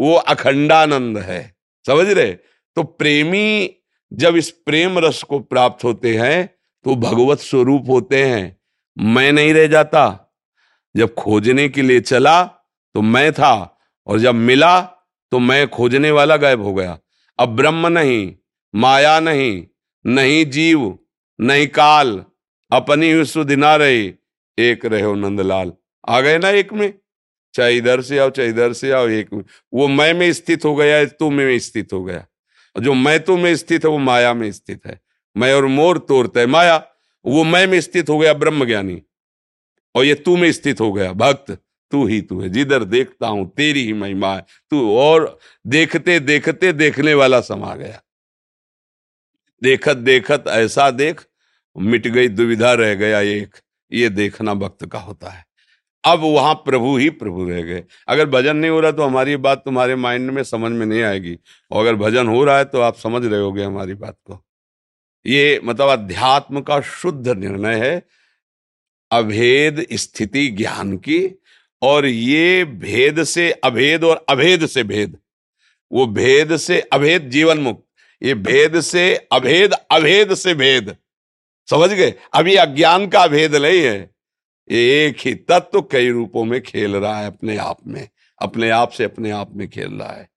वो 0.00 0.14
अखंडानंद 0.14 1.18
है। 1.18 1.54
समझ 1.86 2.08
रहे? 2.08 2.32
तो 2.76 2.82
प्रेमी 2.82 3.70
जब 4.12 4.36
इस 4.36 4.50
प्रेम 4.50 4.98
रस 4.98 5.22
को 5.22 5.38
प्राप्त 5.38 5.84
होते 5.84 6.16
हैं 6.16 6.54
तो 6.84 6.94
भगवत 6.96 7.38
स्वरूप 7.38 7.88
होते 7.88 8.24
हैं। 8.24 8.56
मैं 8.98 9.32
नहीं 9.32 9.54
रह 9.54 9.66
जाता। 9.66 10.34
जब 10.96 11.14
खोजने 11.14 11.68
के 11.68 11.82
लिए 11.82 12.00
चला 12.00 12.42
तो 12.94 13.02
मैं 13.02 13.32
था, 13.32 13.78
और 14.06 14.18
जब 14.18 14.34
मिला 14.34 14.80
तो 15.32 15.38
मैं 15.38 15.68
खोजने 15.68 16.10
वाला 16.10 16.36
गायब 16.36 16.62
हो 16.62 16.74
गया। 16.74 16.98
अब 17.38 17.48
ब्रह्म 17.48 17.86
नहीं, 17.88 18.34
माया 18.74 19.18
नहीं 19.20 19.66
नहीं 20.04 20.44
जीव, 20.46 20.98
नहीं 21.38 21.66
काल, 21.66 22.24
अपनी 22.70 23.12
विश्व 23.14 23.44
दिना 23.44 23.74
रही। 23.76 24.14
एक 24.58 24.84
रहे 24.86 25.14
नंदलाल। 25.14 25.72
आ 26.08 26.20
गए 26.20 26.38
ना 26.38 26.50
एक 26.50 26.72
में? 26.72 26.94
चाहे 27.56 27.76
इधर 27.76 28.02
से 28.02 28.18
आओ, 28.18 28.30
चाहे 28.30 28.48
इधर 28.48 28.72
से 28.72 28.90
आओ, 28.90 29.08
एक 29.08 29.44
वो 29.74 29.88
मैं 29.88 30.14
में 30.14 30.32
स्थित 30.32 30.64
हो 30.64 30.76
गया 30.76 30.96
है, 30.96 31.06
तू 31.06 31.30
में 31.30 31.58
स्थित 31.58 31.92
हो 31.92 32.04
गया। 32.04 32.26
जो 32.80 32.94
मैं 32.94 33.24
तू 33.24 33.36
में 33.36 33.56
स्थित 33.56 33.84
है, 33.84 33.90
वो 33.90 33.98
माया 33.98 34.34
में 34.34 34.52
स्थित 34.52 34.86
है। 34.86 35.00
मैं 35.36 35.54
और 35.54 35.66
मोर 35.66 35.98
तोड़ता 35.98 36.40
है, 36.40 36.46
माया, 36.46 36.86
वो 37.24 37.44
मैं 37.44 37.66
में 37.66 37.80
स्थित 37.80 38.08
हो 38.08 38.18
गया 38.18 38.34
ब्रह्म 38.34 38.64
ज्ञानी 38.64 39.02
और 39.94 40.04
ये 40.04 40.14
तू 40.14 40.36
में 40.36 40.52
स्थित 40.52 40.80
हो 40.80 40.92
गया, 40.92 41.12
भक्त, 41.12 41.58
तू 41.90 42.06
ही 42.06 42.20
तू 42.20 42.40
है। 42.40 42.48
जिधर 42.48 42.84
देखता 42.84 43.28
हूँ, 43.28 43.54
तेरी 43.54 43.84
ही 43.84 43.92
महिमा 43.92 44.34
है। 44.34 44.46
तू 44.70 44.96
और 44.96 45.38
देखते 45.66 46.20
देखते, 46.20 46.72
देखने 46.72 47.14
वाला 47.14 47.40
समा 47.40 47.74
गया। 47.74 48.02
देखत 49.62 49.96
देखत, 49.96 50.44
ऐसा 50.48 50.90
देख, 50.90 51.22
मिट 51.78 52.08
गई 52.08 52.28
दुविधा 52.28 52.72
रह 52.72 52.94
गया 52.94 53.20
एक। 53.20 53.56
ये 53.92 54.08
देखना 54.08 54.54
भक्त 54.54 54.86
का 54.86 54.98
होता 54.98 55.30
है। 55.30 55.45
अब 56.04 56.20
वहाँ 56.20 56.54
प्रभु 56.54 56.96
ही 56.96 57.08
प्रभु 57.10 57.44
रह 57.44 57.62
गए। 57.62 57.84
अगर 58.08 58.26
भजन 58.26 58.56
नहीं 58.56 58.70
हो 58.70 58.80
रहा 58.80 58.92
तो 58.92 59.02
हमारी 59.02 59.36
बात 59.36 59.62
तुम्हारे 59.64 59.94
माइंड 59.96 60.30
में 60.30 60.42
समझ 60.44 60.72
में 60.72 60.84
नहीं 60.86 61.02
आएगी। 61.02 61.36
और 61.70 61.86
अगर 61.86 61.94
भजन 61.94 62.28
हो 62.28 62.44
रहा 62.44 62.58
है 62.58 62.64
तो 62.64 62.80
आप 62.80 62.96
समझ 62.96 63.24
रहे 63.26 63.40
होगे 63.40 63.64
हमारी 63.64 63.94
बात 63.94 64.16
को। 64.24 64.42
ये 65.26 65.60
मतलब 65.64 65.88
अध्यात्म 65.88 66.60
का 66.60 66.80
शुद्ध 66.80 67.28
निर्णय 67.28 67.74
है। 67.76 68.02
अभेद 69.10 69.86
स्थिति 69.92 70.46
ज्ञान 70.48 70.96
की 70.96 71.20
और 71.82 72.06
ये 72.06 72.64
भेद 72.64 73.22
से 73.24 73.50
अभेद 73.52 74.04
और 74.04 74.24
अभेद 74.28 74.66
से 74.66 74.82
भेद। 74.84 75.16
वो 75.92 76.06
भेद 76.06 76.56
से 76.56 76.80
अभेद 76.80 77.28
जीवन 77.30 77.58
मुक्त। 77.58 77.82
ये 78.22 78.34
भेद 78.34 78.80
से 78.80 79.14
अभेद 79.32 79.72
अभेद 79.72 80.34
से 80.34 80.54
भेद। 80.54 80.96
समझ 81.68 81.90
गए? 81.90 82.14
अभी 82.34 82.54
अज्ञान 82.54 83.06
का 83.08 83.26
भेद 83.26 83.56
नहीं 83.56 83.80
है। 83.80 84.15
एक 84.70 85.16
ही 85.20 85.34
तत्व 85.34 85.80
कई 85.82 86.10
रूपों 86.10 86.44
में 86.44 86.60
खेल 86.62 86.96
रहा 86.96 87.18
है 87.18 87.26
अपने 87.26 87.56
आप 87.58 87.86
में, 87.86 88.08
अपने 88.40 88.70
आप 88.70 88.90
से 88.90 89.04
अपने 89.04 89.30
आप 89.30 89.54
में 89.54 89.68
खेल 89.68 89.92
रहा 89.92 90.12
है। 90.12 90.28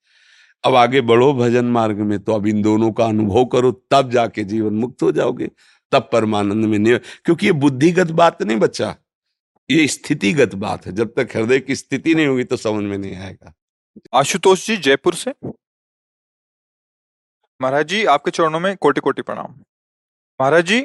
अब 0.64 0.76
आगे 0.76 1.02
बढ़ो 1.04 1.34
भजन 1.34 1.66
मार्ग 1.68 2.00
में 2.00 2.18
तो 2.20 2.34
अब 2.34 2.48
इन 2.48 2.62
दोनों 2.62 2.92
का 2.92 3.06
अनुभव 3.06 3.46
करो, 3.46 3.72
तब 3.92 4.10
जाके 4.12 4.44
जीवन 4.44 4.74
मुक्त 4.76 5.02
हो 5.04 5.12
जाओगे, 5.12 5.50
तब 5.92 6.10
परमानंद 6.12 6.66
में 6.66 6.78
नहीं 6.80 6.98
क्योंकि 7.26 7.46
ये 7.46 7.52
बुद्धिगत 7.54 8.12
बात 8.14 8.42
नहीं 8.44 8.58
बच्चा, 8.58 8.96
ये 9.70 9.88
स्थितिगत 9.88 10.56
बात 10.58 10.86
है। 10.86 10.92
जब 10.92 11.14
तक 11.18 11.36
हृदय 11.36 11.60
की 11.60 11.76
स्थिति 11.76 12.16
नहीं 12.16 12.28
होगी 12.28 12.44
तो 12.44 12.58
समझ 12.58 12.84
में 12.84 12.98
नहीं 12.98 13.16
आएगा। 13.16 13.54
आशुतोष 14.14 14.66
जी, 14.68 14.78
जयपुर 14.78 15.16
से? 15.16 15.34
महाराज 17.60 17.88
जी, 17.88 18.04
आपके 18.06 18.32
चरणों 18.32 18.60
में 18.60 18.76
कोटि 18.78 19.02
कोटि 19.02 19.22
प्रणाम। 19.22 19.56
महाराज 20.40 20.66
जी? 20.66 20.82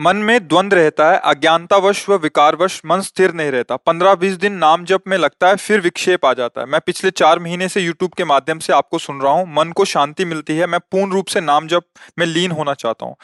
मन 0.00 0.16
में 0.16 0.48
द्वंद 0.48 0.74
रहता 0.74 1.12
है, 1.12 1.18
अज्ञानतावश 1.18 2.08
व 2.08 2.14
विकारवश 2.14 2.82
मन 2.86 3.00
स्थिर 3.00 3.32
नहीं 3.32 3.50
रहता। 3.50 3.76
पंद्रह 3.76 4.14
बीस 4.14 4.34
दिन 4.34 4.52
नाम 4.52 4.84
जप 4.84 5.02
में 5.08 5.18
लगता 5.18 5.48
है, 5.48 5.56
फिर 5.56 5.80
विक्षेप 5.80 6.24
आ 6.24 6.32
जाता 6.32 6.60
है। 6.60 6.66
मैं 6.66 6.80
पिछले 6.80 7.10
चार 7.10 7.38
महीने 7.38 7.68
से 7.68 7.80
यूट्यूब 7.80 8.12
के 8.12 8.24
माध्यम 8.24 8.58
से 8.58 8.72
आपको 8.72 8.98
सुन 8.98 9.20
रहा 9.20 9.32
हूँ, 9.32 9.54
मन 9.54 9.72
को 9.72 9.84
शांति 9.84 10.24
मिलती 10.24 10.56
है। 10.56 10.66
मैं 10.66 10.80
पूर्ण 10.80 11.12
रूप 11.12 11.26
से 11.26 11.40
नाम 11.40 11.66
जप 11.66 11.82
में 12.18 12.26
लीन 12.26 12.50
होना 12.50 12.74
चाहता 12.74 13.06
हूँ। 13.06 13.16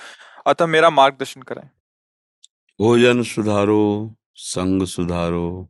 अतः 0.47 0.66
मेरा 0.66 0.90
मार्गदर्शन 0.90 1.43
करें। 1.43 1.71
भोजन 2.81 3.23
सुधारो, 3.23 4.14
संग 4.35 4.87
सुधारो। 4.87 5.69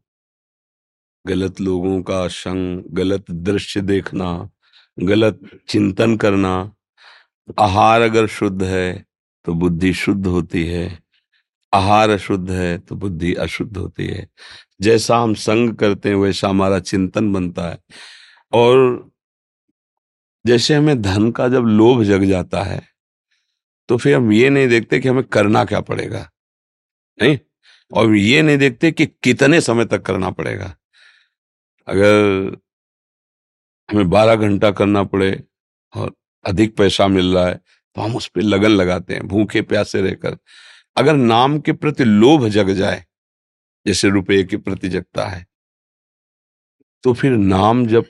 गलत 1.27 1.61
लोगों 1.61 2.03
का 2.03 2.29
संग, 2.29 2.83
गलत 2.91 3.25
दृश्य 3.31 3.81
देखना, 3.81 4.51
गलत 5.03 5.41
चिंतन 5.69 6.17
करना। 6.17 6.73
आहार 7.61 8.01
अगर 8.01 8.27
शुद्ध 8.27 8.63
है 8.63 9.14
तो 9.45 9.55
बुद्धि 9.55 9.93
शुद्ध 9.95 10.27
होती 10.27 10.65
है। 10.67 10.87
आहार 11.73 12.11
अशुद्ध 12.11 12.51
है 12.51 12.77
तो 12.79 12.97
बुद्धि 12.97 13.33
अशुद्ध 13.37 13.77
होती 13.77 14.07
है। 14.07 14.27
जैसा 14.83 15.19
हम 15.19 15.35
संग 15.37 15.75
करते 15.77 16.09
हैं, 16.09 16.17
वैसा 16.17 16.49
हमारा 16.49 16.79
चिंतन 16.81 17.33
बनता 17.33 17.69
है। 17.69 17.79
और 18.53 19.11
जैसे 20.45 20.75
हमें 20.75 21.01
धन 21.03 21.31
का 21.31 21.49
जब 21.49 21.67
लोभ 21.67 22.03
जग 22.05 22.25
जाता 22.25 22.63
है 22.63 22.83
तो 23.89 23.97
फिर 23.97 24.15
हम 24.17 24.33
ये 24.33 24.49
नहीं 24.51 24.69
देखते 24.69 24.99
कि 25.01 25.09
हमें 25.09 25.25
करना 25.25 25.65
क्या 25.65 25.81
पड़ेगा, 25.83 26.29
नहीं? 27.19 27.39
और 27.91 28.15
ये 28.15 28.43
नहीं 28.43 28.59
देखते 28.59 28.91
कि 28.93 29.07
कितने 29.23 29.61
समय 29.61 29.85
तक 29.85 30.03
करना 30.03 30.31
पड़ेगा। 30.31 30.75
अगर 31.89 32.57
हमें 33.89 34.11
बारह 34.11 34.35
घंटा 34.37 34.71
करना 34.73 35.03
पड़े 35.05 35.33
और 35.95 36.13
अधिक 36.45 36.77
पैसा 36.77 37.09
मिल 37.09 37.35
रहा 37.35 37.47
है 37.47 37.61
तो 37.97 38.03
हम 38.03 38.17
उस 38.17 38.27
पर 38.35 38.43
लगन 38.43 38.71
लगाते 38.71 39.15
हैं, 39.15 39.27
भूखे 39.29 39.63
प्यासे 39.63 40.01
रहकर। 40.03 40.37
अगर 40.97 41.15
नाम 41.15 41.59
के 41.61 41.73
प्रति 41.73 42.05
लोभ 42.05 42.47
जग 42.49 42.71
जाए, 42.75 43.05
जैसे 43.87 44.09
रुपये 44.11 44.43
के 44.45 44.57
प्रति 44.57 44.89
जगता 44.89 45.27
है 45.27 45.47
तो 47.05 47.13
फिर 47.13 47.33
नाम 47.33 47.87
जब 47.87 48.05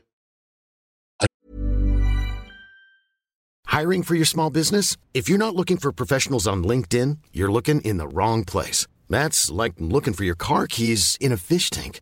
hiring 3.67 4.03
for 4.05 4.17
your 4.17 4.27
small 4.27 4.51
business 4.53 4.97
if 5.17 5.31
you 5.31 5.37
not 5.39 5.55
looking 5.57 5.79
for 5.79 5.93
professionals 5.93 6.47
on 6.49 6.69
LinkedIn 6.95 7.17
you're 7.37 7.51
looking 7.53 7.81
in 7.87 7.99
the 7.99 8.11
wrong 8.17 8.47
place 8.51 8.87
that's 9.13 9.51
like 9.53 9.83
looking 9.83 10.17
for 10.17 10.27
your 10.27 10.37
car 10.41 10.67
keys 10.77 11.19
in 11.23 11.33
a 11.33 11.37
fish 11.49 11.71
tank 11.75 11.97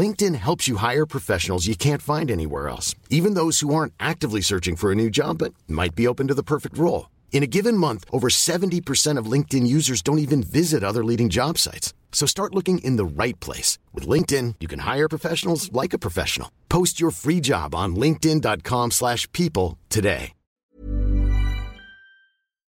LinkedIn 0.00 0.34
helps 0.34 0.66
you 0.66 0.76
hire 0.76 1.06
professionals 1.06 1.66
you 1.66 1.76
can't 1.76 2.02
find 2.02 2.30
anywhere 2.30 2.68
else, 2.68 2.94
even 3.10 3.34
those 3.34 3.60
who 3.60 3.74
aren't 3.74 3.92
actively 4.00 4.40
searching 4.40 4.76
for 4.76 4.90
a 4.90 4.94
new 4.94 5.10
job 5.10 5.38
but 5.38 5.52
might 5.68 5.94
be 5.94 6.08
open 6.08 6.26
to 6.28 6.34
the 6.34 6.42
perfect 6.42 6.78
role. 6.78 7.10
In 7.32 7.42
a 7.42 7.46
given 7.46 7.76
month, 7.76 8.04
over 8.10 8.28
70% 8.28 9.18
of 9.18 9.30
LinkedIn 9.30 9.66
users 9.66 10.00
don't 10.02 10.18
even 10.18 10.42
visit 10.42 10.82
other 10.82 11.04
leading 11.04 11.28
job 11.28 11.58
sites. 11.58 11.92
So 12.12 12.26
start 12.26 12.54
looking 12.54 12.78
in 12.78 12.96
the 12.96 13.04
right 13.04 13.38
place. 13.40 13.78
With 13.92 14.08
LinkedIn, 14.08 14.54
you 14.58 14.68
can 14.68 14.80
hire 14.80 15.06
professionals 15.08 15.70
like 15.72 15.92
a 15.92 15.98
professional. 15.98 16.50
Post 16.70 16.98
your 16.98 17.10
free 17.10 17.40
job 17.40 17.74
on 17.74 17.94
linkedin.com 17.94 18.90
slash 18.90 19.30
people 19.32 19.78
today. 19.90 20.32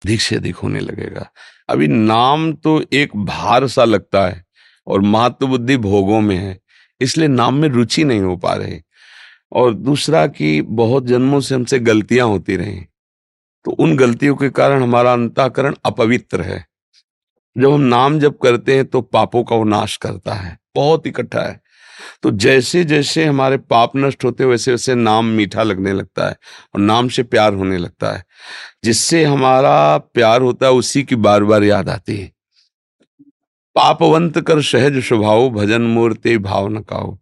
अधिक 0.04 0.20
से 0.20 0.36
अधिक 0.36 0.56
होने 0.56 0.80
लगेगा 0.80 1.30
अभी 1.70 1.86
नाम 1.88 2.52
तो 2.64 2.80
एक 2.92 3.16
भार 3.16 3.66
सा 3.68 3.84
लगता 3.84 4.26
है 4.26 4.44
और 4.86 5.00
महत्व 5.00 5.46
बुद्धि 5.46 5.76
भोगों 5.76 6.20
में 6.20 6.36
है 6.36 6.58
इसलिए 7.01 7.27
नाम 7.27 7.53
में 7.53 7.69
रुचि 7.69 8.03
नहीं 8.03 8.19
हो 8.19 8.37
पा 8.37 8.53
रही। 8.53 8.81
और 9.51 9.73
दूसरा 9.73 10.27
कि 10.27 10.61
बहुत 10.61 11.05
जन्मों 11.05 11.39
से 11.39 11.55
हमसे 11.55 11.79
गलतियाँ 11.79 12.27
होती 12.27 12.55
रही। 12.55 12.79
तो 13.65 13.71
उन 13.71 13.97
गलतियों 13.97 14.35
के 14.35 14.49
कारण 14.49 14.83
हमारा 14.83 15.13
अंताकरण 15.13 15.75
अपवित्र 15.85 16.41
है। 16.41 16.65
जब 17.57 17.71
हम 17.71 17.81
नाम 17.81 18.19
जब 18.19 18.37
करते 18.37 18.75
हैं 18.75 18.85
तो 18.85 19.01
पापों 19.01 19.43
का 19.43 19.55
वो 19.55 19.63
नाश 19.63 19.97
करता 19.97 20.33
है। 20.33 20.59
बहुत 20.75 21.07
इकट्ठा 21.07 21.41
है। 21.41 21.61
तो 22.23 22.31
जैसे 22.31 22.83
जैसे 22.83 23.25
हमारे 23.25 23.57
पाप 23.57 23.91
नष्ट 23.95 24.23
होते 24.23 24.45
वैसे 24.45 24.71
वैसे 24.71 24.95
नाम 24.95 25.25
मीठा 25.25 25.63
लगने 25.63 25.93
लगता 25.93 26.29
है 26.29 26.35
और 26.75 26.81
नाम 26.81 27.09
से 27.09 27.23
प्यार 27.23 27.53
होने 27.53 27.77
लगता 27.77 28.11
है। 28.11 28.23
जिससे 28.83 29.25
हमारा 29.25 29.97
प्यार 29.97 30.41
होता 30.41 30.65
है, 30.65 30.71
उसी 30.71 31.03
की 31.03 31.15
बार 31.15 31.43
बार 31.43 31.63
याद 31.63 31.89
आती 31.89 32.17
है। 32.17 32.31
पापवंत 33.75 34.39
कर 34.39 34.61
सहज 34.61 34.97
स्वभाव 34.99 35.49
भजन 35.49 35.81
मूर्ति 35.81 36.37
भाव 36.39 36.67
न 36.67 36.81
काओ। 36.83 37.17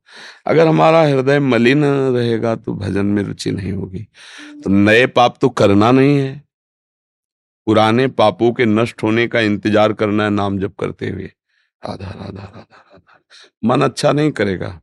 अगर 0.45 0.67
हमारा 0.67 1.01
हृदय 1.01 1.39
मलिन 1.39 1.83
रहेगा 1.85 2.55
तो 2.55 2.73
भजन 2.73 3.05
में 3.05 3.23
रुचि 3.23 3.51
नहीं 3.51 3.71
होगी। 3.71 4.07
तो 4.63 4.69
नए 4.69 5.05
पाप 5.07 5.37
तो 5.41 5.49
करना 5.51 5.91
नहीं 5.91 6.17
है। 6.17 6.41
पुराने 7.67 8.07
पापों 8.09 8.51
के 8.51 8.65
नष्ट 8.65 9.03
होने 9.03 9.27
का 9.27 9.39
इंतज़ार 9.41 9.93
करना 9.93 10.23
है 10.23 10.29
नाम 10.29 10.59
जप 10.59 10.75
करते 10.79 11.09
हुए। 11.09 11.31
राधा 11.83 12.09
राधा 12.09 12.43
राधा 12.43 12.83
राधा। 12.83 13.19
मन 13.63 13.81
अच्छा 13.81 14.11
नहीं 14.11 14.31
करेगा। 14.31 14.79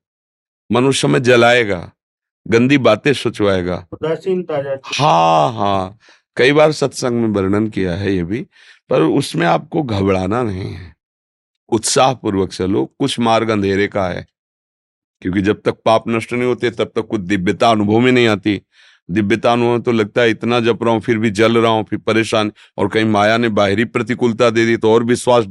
मनुष्य 0.70 1.08
में 1.08 1.22
जलाएगा। 1.22 1.90
गंदी 2.46 2.78
बातें 2.78 3.12
सोचवाएगा। 3.14 3.86
हाँ 4.94 5.52
हाँ। 5.52 5.98
कई 6.36 6.52
बार 6.52 6.72
सत्संग 6.72 7.22
में 7.22 7.28
वर्णन 7.30 7.66
किया 7.68 7.94
है 7.94 8.14
ये 8.14 8.22
भी 8.24 8.40
पर 8.90 9.02
उसमें 9.02 9.46
आपको 9.46 9.82
घबराना 9.82 10.42
नहीं 10.42 10.72
है। 10.72 10.94
उत्साह 11.68 12.12
पूर्वक 12.14 12.52
चलो 12.52 12.84
कुछ 12.98 13.18
मार्ग 13.20 13.48
अंधेरे 13.50 13.86
का 13.88 14.06
है। 14.08 14.26
क्योंकि 15.22 15.40
जब 15.42 15.60
तक 15.62 15.76
पाप 15.84 16.04
नष्ट 16.08 16.32
नहीं 16.32 16.44
होते, 16.44 16.70
तब 16.70 16.92
तक 16.96 17.06
कुछ 17.06 17.20
दिव्यता 17.20 17.70
अनुभव 17.70 17.98
में 18.00 18.10
नहीं 18.12 18.26
आती। 18.28 18.60
दिव्यता 19.08 19.52
अनुभव 19.52 19.80
तो 19.80 19.92
लगता 19.92 20.22
है, 20.22 20.30
इतना 20.30 20.60
जप 20.60 20.82
रहा 20.82 20.92
हूँ, 20.92 21.00
फिर 21.00 21.18
भी 21.18 21.30
जल 21.30 21.58
रहा 21.58 21.70
हूँ, 21.70 21.84
फिर 21.84 21.98
परेशान, 21.98 22.52
और 22.78 22.88
कहीं 22.88 23.04
माया 23.04 23.36
ने 23.36 23.48
बाहरी 23.50 23.84
प्रतिकूलता 23.86 24.50
दे 24.50 24.66
दी 24.66 24.76
तो 24.76 24.92
और 24.92 25.04
विश्वास 25.04 25.46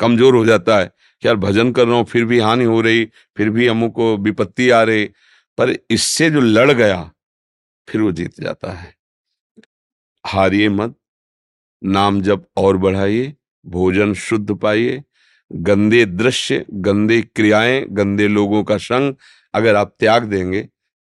कमज़ोर 0.00 0.34
हो 0.34 0.44
जाता 0.46 0.78
है 0.78 0.90
यार 1.22 1.36
भजन 1.36 1.72
कर 1.72 1.86
रहा 1.86 1.96
हूँ, 1.96 2.04
फिर 2.04 2.24
भी 2.24 2.38
हानि 2.38 2.64
हो 2.64 2.80
रही, 2.80 3.04
फिर 3.36 3.50
भी 3.50 3.66
अमुक 3.66 3.98
विपत्ति 4.20 4.68
आ 4.70 4.82
रही। 4.82 5.04
पर 5.58 5.74
इससे 5.90 6.30
जो 6.30 6.40
लड़ 6.40 6.70
गया, 6.72 7.10
फिर 7.88 8.00
वो 8.00 8.12
जीत 8.12 8.40
जाता 8.40 8.72
है। 8.72 8.94
हारिए 10.24 10.68
मत, 10.68 10.94
नाम 11.82 12.20
जब 12.22 12.46
और 12.56 12.76
बढ़ाइए, 12.76 13.34
भोजन 13.64 14.14
शुद्ध 14.14 14.54
पाइए 14.54 15.02
गंदे 15.50 16.04
दृश्य, 16.06 16.64
गंदे 16.72 17.20
क्रियाएँ, 17.22 17.84
गंदे 17.90 18.28
लोगों 18.28 18.62
का 18.64 18.76
संग 18.78 19.14
अगर 19.54 19.76
आप 19.76 19.94
त्याग 19.98 20.24
देंगे 20.24 20.62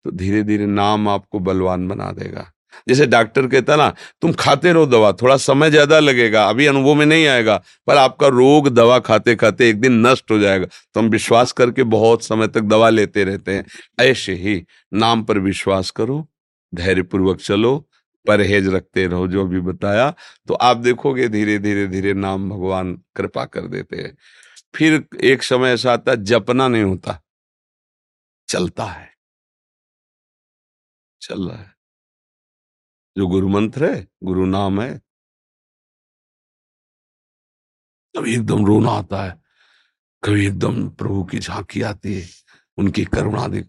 तो 0.04 0.10
धीरे 0.10 0.42
धीरे 0.42 0.66
नाम 0.66 1.08
आपको 1.08 1.38
बलवान 1.40 1.88
बना 1.88 2.10
देगा। 2.12 2.50
जैसे 2.88 3.06
डॉक्टर 3.06 3.46
कहता 3.46 3.76
ना, 3.76 3.92
तुम 4.22 4.32
खाते 4.32 4.72
रहो 4.72 4.86
दवा, 4.86 5.10
थोड़ा 5.12 5.36
समय 5.36 5.70
ज़्यादा 5.70 5.98
लगेगा, 6.00 6.44
अभी 6.44 6.66
अनुभव 6.66 6.94
में 6.94 7.04
नहीं 7.06 7.26
आएगा, 7.26 7.56
पर 7.86 7.96
आपका 7.96 8.28
रोग 8.28 8.68
दवा 8.68 8.98
खाते 8.98 9.34
खाते 9.36 9.68
एक 9.70 9.80
दिन 9.80 10.06
नष्ट 10.06 10.30
हो 10.30 10.38
जाएगा। 10.38 10.66
तो 10.66 11.00
हम 11.00 11.08
विश्वास 11.08 11.52
करके 11.52 11.82
बहुत 11.84 12.24
समय 12.24 12.48
तक 12.48 12.60
दवा 12.62 12.88
लेते 12.90 13.24
रहते 13.24 13.54
हैं। 13.54 13.64
ऐसे 14.00 14.34
ही 14.34 14.62
नाम 14.92 15.22
पर 15.22 15.38
विश्वास 15.40 15.90
करो, 15.90 16.26
धैर्यपूर्वक 16.72 17.40
चलो 17.40 17.87
परहेज 18.28 18.68
रखते 18.68 19.06
रहो, 19.06 19.28
जो 19.28 19.46
भी 19.46 19.60
बताया 19.60 20.10
तो 20.48 20.54
आप 20.54 20.76
देखोगे 20.76 21.28
धीरे 21.28 21.58
धीरे 21.58 21.86
धीरे 21.86 22.14
नाम 22.14 22.48
भगवान 22.50 22.94
कृपा 23.16 23.44
कर 23.44 23.66
देते 23.66 23.96
हैं। 23.96 24.16
फिर 24.74 25.06
एक 25.24 25.42
समय 25.42 25.72
ऐसा 25.72 25.92
आता, 25.92 26.14
जपना 26.14 26.68
नहीं 26.68 26.82
होता। 26.82 27.20
चलता 28.48 28.84
है। 28.84 29.10
चल 31.20 31.48
रहा 31.48 31.58
है। 31.58 31.72
जो 33.18 33.26
गुरु 33.26 33.48
मंत्र 33.48 33.92
है, 33.94 34.06
गुरु 34.24 34.46
नाम 34.46 34.80
है। 34.82 35.00
कभी 38.16 38.34
एकदम 38.34 38.66
रोना 38.66 38.90
आता 38.90 39.24
है, 39.24 39.42
कभी 40.24 40.46
एकदम 40.46 40.88
प्रभु 40.90 41.24
की 41.24 41.38
झांकी 41.38 41.82
आती 41.82 42.14
है, 42.14 42.28
उनकी 42.78 43.04
करुणा 43.04 43.46
देख, 43.48 43.68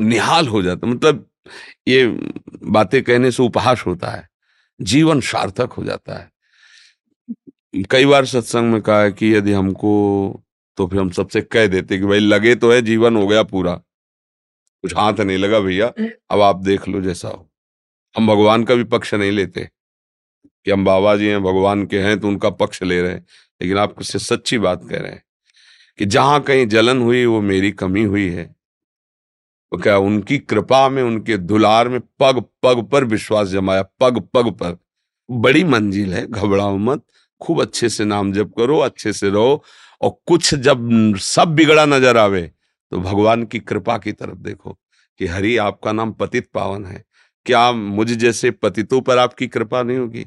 निहाल 0.00 0.48
हो 0.48 0.62
जाता 0.62 0.86
मतलब 0.86 1.29
ये 1.88 2.06
बातें 2.64 3.02
कहने 3.02 3.30
से 3.30 3.42
उपहास 3.42 3.84
होता 3.86 4.10
है 4.10 4.28
जीवन 4.80 5.20
सार्थक 5.20 5.72
हो 5.72 5.84
जाता 5.84 6.18
है। 6.18 7.84
कई 7.90 8.06
बार 8.06 8.26
सत्संग 8.26 8.72
में 8.72 8.80
कहा 8.82 9.02
है 9.02 9.12
कि 9.12 9.34
यदि 9.34 9.52
हमको 9.52 9.92
तो 10.78 10.86
फिर 10.86 11.00
हम 11.00 11.10
सबसे 11.10 11.40
कह 11.42 11.66
देते 11.66 11.98
कि 11.98 12.04
भाई 12.04 12.18
लगे 12.18 12.54
तो 12.54 12.72
है 12.72 12.80
जीवन 12.82 13.16
हो 13.16 13.26
गया 13.26 13.42
पूरा। 13.42 13.74
कुछ 13.74 14.94
हाथ 14.96 15.20
नहीं 15.20 15.38
लगा 15.38 15.60
भैया 15.60 15.86
अब 16.30 16.40
आप 16.40 16.56
देख 16.56 16.88
लो 16.88 17.00
जैसा 17.00 17.28
हो। 17.28 17.46
हम 18.14 18.26
भगवान 18.26 18.64
का 18.64 18.74
भी 18.74 18.84
पक्ष 18.84 19.14
नहीं 19.14 19.30
लेते 19.32 19.68
कि 20.66 20.70
हम 20.70 20.84
बाबा 20.84 21.16
जी 21.16 21.26
हैं 21.26 21.42
भगवान 21.42 21.84
के 21.86 21.98
हैं 21.98 22.18
तो 22.20 22.28
उनका 22.28 22.50
पक्ष 22.50 22.82
ले 22.82 23.00
रहे 23.02 23.12
हैं। 23.12 23.24
लेकिन 23.60 23.78
आप 23.78 23.98
उससे 23.98 24.18
सच्ची 24.18 24.58
बात 24.58 24.88
कह 24.90 24.98
रहे 24.98 25.12
हैं 25.12 25.22
कि 25.98 26.06
जहाँ 26.06 26.40
कहीं 26.40 26.66
जलन 26.66 27.00
हुई 27.02 27.24
वो 27.24 27.40
मेरी 27.40 27.70
कमी 27.72 28.02
हुई 28.04 28.28
है। 28.28 28.54
क्या 29.72 29.96
उनकी 29.98 30.38
कृपा 30.38 30.88
में, 30.88 31.02
उनके 31.02 31.36
दुलार 31.38 31.88
में 31.88 32.00
पग 32.20 32.42
पग 32.62 32.82
पर 32.92 33.04
विश्वास 33.04 33.48
जमाया? 33.48 33.82
पग 34.00 34.20
पग 34.34 34.50
पर। 34.52 34.76
बड़ी 35.28 35.64
मंजिल 35.64 36.14
है, 36.14 36.26
घबराओ 36.26 36.76
मत। 36.78 37.02
खूब 37.40 37.60
अच्छे 37.62 37.88
से 37.88 38.04
नाम 38.04 38.32
जप 38.32 38.52
करो, 38.58 38.78
अच्छे 38.78 39.12
से 39.12 39.30
रहो। 39.30 39.62
और 40.00 40.10
कुछ 40.26 40.54
जब 40.56 41.16
सब 41.18 41.54
बिगड़ा 41.56 41.84
नज़र 41.86 42.16
आवे 42.16 42.42
तो 42.92 42.98
भगवान 43.00 43.44
की 43.44 43.58
कृपा 43.60 43.96
की 43.98 44.12
तरफ़ 44.12 44.38
देखो 44.38 44.78
कि 45.20 45.26
हरि, 45.26 45.56
आपका 45.56 45.92
नाम 45.92 46.12
पतित 46.12 46.48
पावन 46.54 46.84
है। 46.86 47.04
क्या 47.46 47.70
मुझ 47.72 48.10
जैसे 48.10 48.50
पतितों 48.52 49.00
पर 49.00 49.18
आपकी 49.18 49.46
कृपा 49.46 49.82
नहीं 49.82 49.98
होगी? 49.98 50.26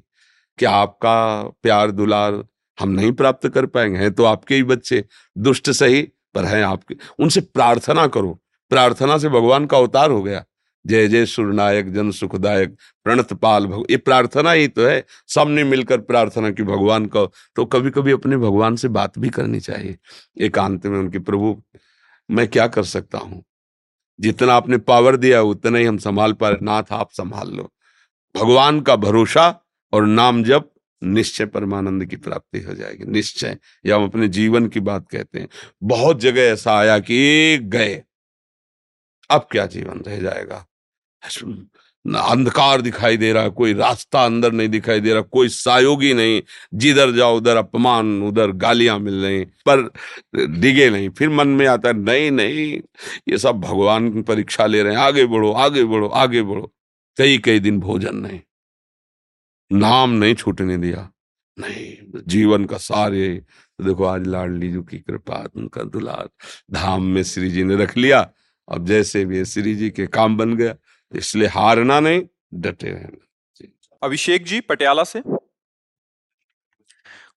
क्या 0.60 0.72
आपका 0.72 1.44
प्यार 1.64 1.92
दुलार 1.92 2.44
हम 2.78 2.90
नहीं 2.90 3.12
प्राप्त 3.14 3.48
कर 3.50 3.66
पाएँगे? 3.66 3.98
हैं 4.00 4.12
तो 4.14 4.26
आपके 4.26 4.56
ही 4.56 4.64
बच्चे, 4.64 5.04
दुष्ट 5.36 5.72
सही, 5.72 6.02
पर 6.36 6.46
हैं 6.46 6.64
आपके। 6.64 6.96
उनसे 7.20 7.42
प्रार्थना 7.42 8.08
करो। 8.08 8.40
प्रार्थना 8.74 9.18
से 9.18 9.30
भगवान 9.30 9.66
का 9.66 9.78
अवतार 9.78 10.12
हो 10.12 10.24
गया। 10.24 10.44
जय 10.86 11.08
जय 11.08 11.26
सुरनायक 11.26 11.94
जन 11.94 12.12
सुखदायक, 12.12 12.76
प्रणत 13.04 13.34
पाल 13.34 13.66
भग, 13.66 13.86
ये 13.92 13.98
प्रार्थना 13.98 14.52
ही 14.52 14.68
तो 14.68 14.86
है। 14.88 15.06
सबने 15.28 15.64
मिलकर 15.64 15.98
प्रार्थना 15.98 16.52
की 16.52 16.64
भगवान 16.64 17.06
को 17.06 17.26
तो 17.56 17.66
कभी 17.66 17.90
कभी 17.90 18.12
अपने 18.12 18.38
भगवान 18.38 18.76
से 18.76 18.88
बात 18.88 19.20
भी 19.20 19.30
करनी 19.30 19.60
चाहिए। 19.60 19.98
एकांत 20.42 20.86
में 20.86 21.00
उनके, 21.00 21.20
प्रभु, 21.20 21.62
मैं 22.32 22.48
क्या 22.48 22.68
कर 22.68 22.84
सकता 22.84 23.18
हूँ? 23.18 23.44
जितना 24.20 24.54
आपने 24.54 24.78
पावर 24.78 25.18
दिया, 25.18 25.42
उतना 25.42 25.78
ही 25.78 25.86
हम 25.86 25.98
संभाल 25.98 26.34
पा 26.34 26.50
रहे 26.50 26.66
नाथ, 26.66 26.84
आप 26.92 27.12
संभाल 27.12 27.50
लो। 27.50 27.72
भगवान 28.36 28.82
का 28.82 28.96
भरोसा 28.96 29.66
और 29.94 30.06
नाम 30.06 30.44
जब 30.44 30.70
निश्चय 31.04 31.46
परमानंद 31.46 32.06
की 32.06 32.16
प्राप्ति 32.16 32.60
हो 32.60 32.74
जाएगी। 32.74 33.12
निश्चय, 33.12 33.58
या 33.86 33.96
हम 33.96 34.04
अपने 34.04 34.28
जीवन 34.28 34.68
की 34.68 34.80
बात 34.80 35.08
कहते 35.12 35.40
हैं। 35.40 35.48
बहुत 35.84 36.20
जगह 36.20 36.42
ऐसा 36.42 36.78
आया 36.78 37.00
कि 37.00 37.58
गए। 37.58 38.04
अब 39.30 39.48
क्या 39.52 39.66
जीवन 39.66 40.04
रह 40.08 40.20
जाएगा? 40.20 40.68
अंधकार 42.18 42.82
दिखाई 42.82 43.18
दे 43.18 43.34
रहा 43.34 43.44
है 43.44 43.50
कोई 43.50 43.74
रास्ता 43.74 44.26
अंदर 44.26 44.52
नहीं 44.52 44.70
दिखाई 44.70 45.00
दे 45.00 45.14
रहा, 45.14 45.22
कोई 45.22 45.50
सहयोगी 45.50 46.14
नहीं। 46.14 46.42
जिधर 46.74 47.12
जाओ 47.12 47.38
उधर 47.38 47.58
अपमान, 47.58 48.24
उधर 48.24 48.52
गालियाँ 48.52 49.00
मिल 49.00 49.24
रही, 49.24 49.46
पर 49.70 49.92
डिगे 50.48 50.90
नहीं। 50.90 51.10
फिर 51.10 51.30
मन 51.30 51.48
में 51.48 51.68
आता 51.68 51.90
है, 51.90 51.96
नहीं 51.96 52.32
नहीं, 52.32 52.82
ये 53.28 53.38
सब 53.38 53.60
भगवान 53.60 54.14
की 54.14 54.22
परीक्षा 54.22 54.66
ले 54.66 54.84
रहे 54.84 54.94
हैं। 54.94 55.02
आगे 55.02 55.26
बढ़ो 55.26 55.52
आगे 55.52 55.84
बढ़ो 55.84 56.08
आगे 56.08 56.42
बढ़ो। 56.42 56.74
कई 57.18 57.38
कई 57.38 57.60
दिन 57.60 57.80
भोजन 57.80 58.16
नहीं। 58.16 58.40
नाम 59.72 60.10
नहीं 60.10 60.36
छूटने 60.36 60.78
दिया। 60.78 61.10
नहीं, 61.60 62.22
जीवन 62.28 62.66
का 62.66 62.78
सार 62.78 62.98
सारे 62.98 63.44
देखो 63.82 64.04
आज 64.04 64.28
लाडली 64.28 64.72
जी 64.72 64.80
की 64.80 65.00
कृपा, 65.00 65.48
उनका 65.56 65.84
दुलार। 65.84 66.30
धाम 66.72 67.04
में 67.04 67.24
श्री 67.24 67.52
जी 67.52 67.64
ने 67.64 67.76
रख 67.76 67.98
लिया। 67.98 68.32
अब 68.70 68.86
जैसे 68.86 69.26
भी 69.26 69.46
श्री 69.46 69.76
जी 69.76 69.90
के 69.90 70.08
काम 70.08 70.38
बन 70.38 70.56
गया, 70.58 70.76
इसलिए 71.16 71.48
हारना 71.48 72.00
नहीं, 72.00 72.24
डटे 72.54 72.90
रहना। 72.90 73.28
अभिषेक 74.04 74.46
जी, 74.46 74.60
पटियाला 74.62 75.04
से। 75.04 75.22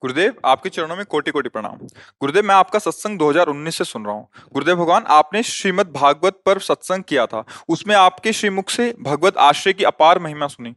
गुरुदेव, 0.02 0.34
आपके 0.44 0.68
चरणों 0.68 0.96
में 0.96 1.06
कोटि 1.06 1.30
कोटि 1.30 1.48
प्रणाम। 1.48 1.76
गुरुदेव, 2.20 2.44
मैं 2.44 2.54
आपका 2.54 2.78
सत्संग 2.78 3.18
2019 3.18 3.78
से 3.78 3.84
सुन 3.84 4.04
रहा 4.04 4.14
हूँ। 4.14 4.28
गुरुदेव 4.52 4.76
भगवान, 4.76 5.04
आपने 5.06 5.42
श्रीमद 5.42 5.86
भागवत 5.86 6.42
पर 6.46 6.58
सत्संग 6.58 7.02
किया 7.02 7.26
था। 7.26 7.44
उसमें 7.68 7.94
आपके 7.94 8.32
श्रीमुख 8.32 8.70
से 8.70 8.94
भगवत 9.00 9.36
आश्रय 9.36 9.72
की 9.72 9.84
अपार 9.84 10.18
महिमा 10.18 10.46
सुनी। 10.46 10.74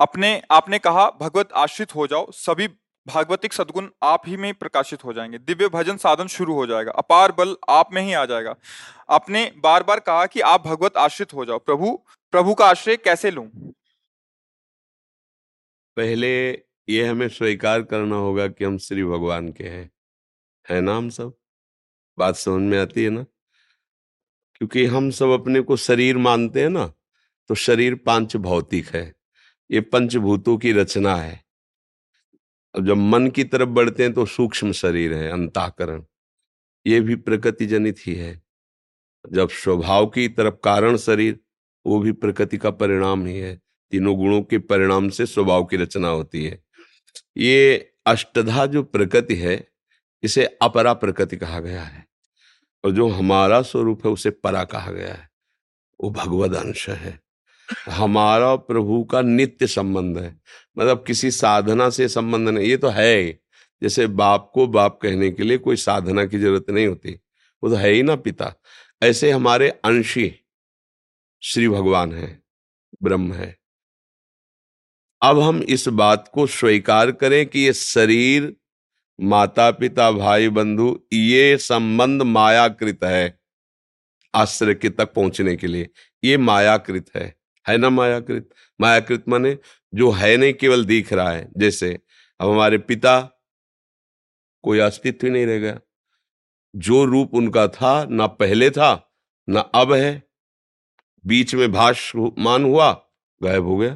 अपने, 0.00 0.42
आपने 0.50 0.78
कहा, 0.78 1.10
भगवत 1.10 1.48
आश्रित 1.52 1.94
हो 1.94 2.06
जाओ, 2.06 2.30
सभी 2.30 2.68
भागवतिक 3.06 3.52
सदगुण 3.52 3.88
आप 4.02 4.22
ही 4.26 4.36
में 4.36 4.54
प्रकाशित 4.54 5.04
हो 5.04 5.12
जाएँगे। 5.12 5.38
दिव्य 5.38 5.68
भजन 5.68 5.96
साधन 5.96 6.26
शुरू 6.26 6.54
हो 6.54 6.66
जाएगा। 6.66 6.92
अपार 6.92 7.32
बल 7.32 7.56
आप 7.68 7.92
में 7.92 8.02
ही 8.02 8.12
आ 8.12 8.24
जाएगा। 8.24 8.54
आपने 9.10 9.52
बार 9.56 9.82
बार 9.82 10.00
कहा 10.00 10.26
कि 10.26 10.40
आप 10.40 10.66
भगवत 10.66 10.96
आश्रित 10.96 11.34
हो 11.34 11.44
जाओ। 11.44 11.58
प्रभु 11.58 12.00
प्रभु 12.30 12.54
का 12.54 12.66
आश्रय 12.66 12.96
कैसे 12.96 13.30
लूँ? 13.30 13.72
पहले 15.96 16.50
ये 16.88 17.06
हमें 17.06 17.28
स्वीकार 17.28 17.82
करना 17.82 18.16
होगा 18.16 18.48
कि 18.48 18.64
हम 18.64 18.78
श्री 18.78 19.04
भगवान 19.04 19.52
के 19.52 19.64
हैं। 19.64 19.90
है 20.70 20.80
ना 20.80 20.96
हम 20.96 21.10
सब? 21.10 21.32
बात 22.18 22.36
समझ 22.36 22.62
में 22.62 22.78
आती 22.78 23.04
है 23.04 23.10
ना? 23.10 23.22
क्योंकि 24.54 24.86
हम 24.86 25.10
सब 25.10 25.28
अपने 25.30 25.60
को 25.60 25.76
शरीर 25.76 26.18
मानते 26.18 26.62
हैं 26.62 26.70
ना 26.70 26.92
तो 27.48 27.54
शरीर 27.54 27.94
पाँच 27.94 28.36
भौतिक 28.36 28.88
है। 28.88 29.14
ये 29.70 29.80
पंचभूतों 29.80 30.58
की 30.58 30.72
रचना 30.72 31.16
है। 31.16 31.49
अब 32.74 32.86
जब 32.86 32.96
मन 32.96 33.28
की 33.28 33.44
तरफ़ 33.44 33.68
बढ़ते 33.68 34.02
हैं 34.02 34.12
तो 34.12 34.26
सूक्ष्म 34.26 34.72
शरीर 34.72 35.14
है, 35.14 35.30
अंताकरण। 35.30 36.04
ये 36.86 37.00
भी 37.00 37.16
प्रकृति 37.16 37.66
जनित 37.66 37.96
ही 38.06 38.14
है। 38.14 38.42
जब 39.32 39.48
स्वभाव 39.48 40.06
की 40.06 40.28
तरफ़ 40.28 40.54
कारण 40.54 40.96
शरीर, 40.96 41.40
वो 41.86 42.00
भी 42.00 42.12
प्रकृति 42.12 42.58
का 42.58 42.70
परिणाम 42.70 43.26
ही 43.26 43.38
है। 43.38 43.60
तीनों 43.90 44.16
गुणों 44.16 44.42
के 44.42 44.58
परिणाम 44.58 45.08
से 45.08 45.26
स्वभाव 45.26 45.64
की 45.64 45.76
रचना 45.76 46.08
होती 46.08 46.44
है। 46.44 46.64
ये 47.36 47.92
अष्टधा 48.06 48.66
जो 48.66 48.82
प्रकृति 48.82 49.34
है, 49.34 49.68
इसे 50.22 50.44
अपरा 50.44 50.94
प्रकृति 50.94 51.36
कहा 51.36 51.60
गया 51.60 51.82
है। 51.82 52.06
और 52.84 52.90
जो 52.90 53.08
हमारा 53.08 53.62
स्वरूप 53.62 54.06
है, 54.06 54.12
उसे 54.12 54.30
परा 54.30 54.64
कहा 54.64 54.92
गया 54.92 55.14
है। 55.14 55.30
वो 56.00 56.10
भगवद 56.10 56.54
अंश 56.54 56.90
है। 56.90 57.20
हमारा 57.90 58.54
प्रभु 58.56 59.02
का 59.04 59.20
नित्य 59.22 59.66
संबंध 59.66 60.18
है। 60.18 60.34
मतलब 60.76 61.04
किसी 61.06 61.30
साधना 61.30 61.88
से 61.90 62.08
संबंध 62.08 62.48
नहीं, 62.48 62.66
ये 62.66 62.76
तो 62.76 62.88
है 62.88 63.32
जैसे 63.82 64.06
बाप 64.06 64.50
को 64.54 64.66
बाप 64.66 64.98
कहने 65.02 65.30
के 65.30 65.42
लिए 65.42 65.58
कोई 65.58 65.76
साधना 65.76 66.24
की 66.24 66.38
ज़रूरत 66.38 66.70
नहीं 66.70 66.86
होती। 66.86 67.12
वो 67.62 67.70
तो 67.70 67.76
है 67.76 67.90
ही 67.90 68.02
ना 68.02 68.16
पिता। 68.16 68.52
ऐसे 69.02 69.30
हमारे 69.30 69.68
अंशी 69.68 70.34
श्री 71.42 71.68
भगवान 71.68 72.12
है, 72.12 72.42
ब्रह्म 73.02 73.32
है। 73.32 73.56
अब 75.22 75.38
हम 75.38 75.62
इस 75.62 75.88
बात 75.88 76.30
को 76.34 76.46
स्वीकार 76.46 77.10
करें 77.12 77.44
कि 77.46 77.60
ये 77.60 77.72
शरीर 77.72 78.54
माता 79.18 79.70
पिता 79.70 80.10
भाई 80.12 80.48
बंधु 80.48 80.98
ये 81.12 81.56
संबंध 81.58 82.22
मायाकृत 82.22 83.04
है, 83.04 83.38
आश्रय 84.34 84.74
के 84.74 84.90
तक 84.90 85.12
पहुँचने 85.12 85.56
के 85.56 85.66
लिए। 85.66 85.88
ये 86.22 86.36
मायाकृत 86.38 87.10
है। 87.16 87.34
है 87.68 87.76
ना 87.76 87.90
मायाकृत? 87.90 88.48
मायाकृत 88.80 89.24
माने 89.28 89.58
जो 89.94 90.10
है 90.10 90.36
नहीं, 90.36 90.54
केवल 90.54 90.84
दिख 90.84 91.12
रहा 91.12 91.30
है। 91.30 91.48
जैसे 91.56 92.00
अब 92.40 92.50
हमारे 92.50 92.78
पिता 92.78 93.20
कोई 94.62 94.78
अस्तित्व 94.78 95.26
ही 95.26 95.32
नहीं 95.32 95.46
रह 95.46 95.58
गया। 95.58 95.80
जो 96.76 97.04
रूप 97.04 97.34
उनका 97.34 97.68
था, 97.68 98.04
ना 98.04 98.26
पहले 98.26 98.70
था, 98.70 99.16
ना 99.48 99.60
अब 99.60 99.92
है। 99.92 100.22
बीच 101.26 101.54
में 101.54 101.72
भाष 101.72 102.12
मान 102.16 102.64
हुआ, 102.64 103.06
गायब 103.42 103.64
हो 103.64 103.76
गया। 103.76 103.94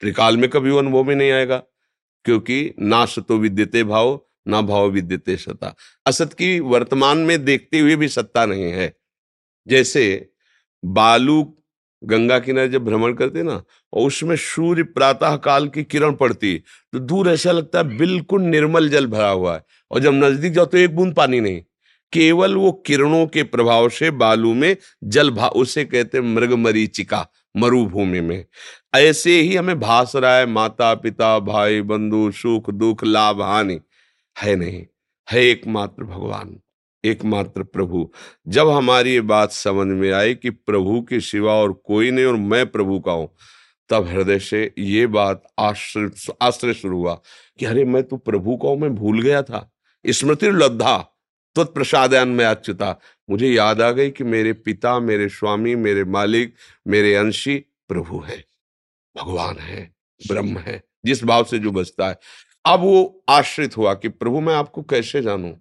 त्रिकाल 0.00 0.36
में 0.36 0.50
कभी 0.50 0.78
अनुभव 0.78 1.04
में 1.04 1.14
नहीं 1.14 1.30
आएगा, 1.30 1.62
क्योंकि 2.24 2.74
ना 2.78 3.06
सतो 3.06 3.38
विद्यते 3.38 3.84
भाव, 3.84 4.26
ना 4.48 4.60
भाव 4.60 4.88
विद्यते 4.88 5.36
सता। 5.36 5.74
असत 6.06 6.32
की 6.32 6.60
वर्तमान 6.60 7.18
में 7.18 7.44
देखते 7.44 7.78
हुए 7.78 7.96
भी 7.96 8.08
सत्ता 8.08 8.46
नहीं 8.46 8.62
है। 8.62 8.96
जैसे 9.68 10.32
बालू 10.84 11.59
गंगा 12.02 12.38
किनारे 12.38 12.68
जब 12.68 12.84
भ्रमण 12.84 13.12
करते 13.14 13.42
ना, 13.42 13.62
और 13.92 14.06
उसमें 14.06 14.34
सूर्य 14.36 14.82
प्रातः 14.84 15.36
काल 15.38 15.68
की 15.68 15.82
किरण 15.84 16.14
पड़ती 16.14 16.56
तो 16.92 16.98
दूर 17.00 17.28
ऐसा 17.30 17.52
लगता 17.52 17.78
है 17.78 17.96
बिल्कुल 17.96 18.42
निर्मल 18.42 18.88
जल 18.88 19.06
भरा 19.08 19.28
हुआ 19.30 19.54
है, 19.54 19.62
और 19.90 20.00
जब 20.00 20.14
नज़दीक 20.14 20.52
जाओ 20.52 20.66
तो 20.66 20.78
एक 20.78 20.96
बूंद 20.96 21.14
पानी 21.14 21.40
नहीं। 21.40 21.60
केवल 22.12 22.54
वो 22.54 22.70
किरणों 22.86 23.26
के 23.26 23.42
प्रभाव 23.44 23.88
से 23.88 24.10
बालू 24.12 24.54
में 24.54 24.76
जल 25.04 25.30
भा, 25.30 25.48
उसे 25.48 25.84
कहते 25.84 26.20
मृग 26.20 26.52
मरीचिका, 26.54 27.26
मरुभूमि 27.54 28.20
में। 28.20 28.44
ऐसे 28.94 29.40
ही 29.40 29.54
हमें 29.56 29.78
भास 29.80 30.12
रहा 30.16 30.36
है 30.36 30.46
माता 30.46 30.94
पिता 30.96 31.38
भाई 31.40 31.82
बंधु 31.82 32.30
सुख 32.32 32.70
दुख 32.70 33.04
लाभ 33.04 33.42
हानि 33.42 33.78
है 34.36 34.54
नहीं, 34.56 34.84
है 35.28 35.44
एकमात्र 35.44 36.04
भगवान। 36.04 36.58
एकमात्र 37.04 37.62
प्रभु। 37.62 38.08
जब 38.48 38.68
हमारी 38.68 39.12
ये 39.12 39.20
बात 39.20 39.52
समझ 39.52 39.86
में 39.88 40.10
आई 40.12 40.34
कि 40.34 40.50
प्रभु 40.50 41.00
के 41.02 41.20
सिवा 41.20 41.54
और 41.54 41.72
कोई 41.84 42.10
नहीं 42.10 42.24
और 42.24 42.36
मैं 42.36 42.66
प्रभु 42.66 42.98
का 43.00 43.12
हूँ, 43.12 43.28
तब 43.90 44.06
हृदय 44.06 44.38
से 44.38 44.72
ये 44.78 45.06
बात 45.06 45.42
आश्रय 45.58 46.10
आश्रय 46.42 46.74
शुरू 46.74 46.98
हुआ 46.98 47.14
कि 47.58 47.66
अरे 47.66 47.84
मैं 47.84 48.02
तो 48.02 48.16
प्रभु 48.16 48.56
का 48.56 48.68
हूँ, 48.68 48.78
मैं 48.78 48.94
भूल 48.94 49.22
गया 49.22 49.42
था। 49.42 49.70
स्मृति 50.04 50.46
लब्धा 50.46 50.96
तत्प्रसादयान 51.56 52.28
में 52.28 52.44
अच्युता। 52.44 52.98
मुझे 53.30 53.48
याद 53.48 53.80
आ 53.82 53.90
गई 53.90 54.10
कि 54.10 54.24
मेरे 54.24 54.52
पिता, 54.52 54.98
मेरे 55.00 55.28
स्वामी, 55.28 55.74
मेरे 55.74 56.04
मालिक, 56.04 56.54
मेरे 56.86 57.14
अंशी 57.14 57.56
प्रभु 57.88 58.20
है। 58.20 58.44
भगवान 59.16 59.56
है, 59.56 59.82
ब्रह्म 60.20 60.58
है, 60.58 60.82
जिस 61.04 61.24
भाव 61.24 61.44
से 61.44 61.58
जो 61.58 61.70
बचता 61.70 62.08
है। 62.08 62.18
अब 62.64 62.80
वो 62.80 63.24
आश्रित 63.28 63.76
हुआ 63.76 63.94
कि 63.94 64.08
प्रभु, 64.08 64.40
मैं 64.40 64.54
आपको 64.54 64.82
कैसे 64.82 65.22
जानूं? 65.22 65.52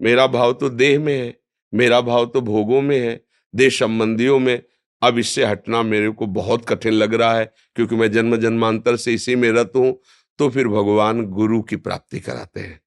मेरा 0.00 0.26
भाव 0.28 0.52
तो 0.52 0.68
देह 0.70 0.98
में 1.00 1.14
है, 1.14 1.34
मेरा 1.72 2.00
भाव 2.00 2.26
तो 2.26 2.40
भोगों 2.42 2.80
में 2.82 2.98
है, 2.98 3.20
देह 3.54 3.70
संबंधियों 3.70 4.38
में। 4.38 4.60
अब 5.02 5.18
इससे 5.18 5.44
हटना 5.44 5.82
मेरे 5.84 6.10
को 6.10 6.26
बहुत 6.28 6.64
कठिन 6.68 6.92
लग 6.92 7.14
रहा 7.14 7.34
है, 7.34 7.52
क्योंकि 7.76 7.96
मैं 7.96 8.10
जन्म 8.12 8.36
जन्मांतर 8.36 8.96
से 8.96 9.14
इसी 9.14 9.36
में 9.36 9.50
रत 9.52 9.72
हूँ 9.76 9.98
तो 10.38 10.48
फिर 10.50 10.68
भगवान 10.68 11.24
गुरु 11.26 11.60
की 11.62 11.76
प्राप्ति 11.78 12.20
कराते 12.20 12.60
हैं। 12.60 12.80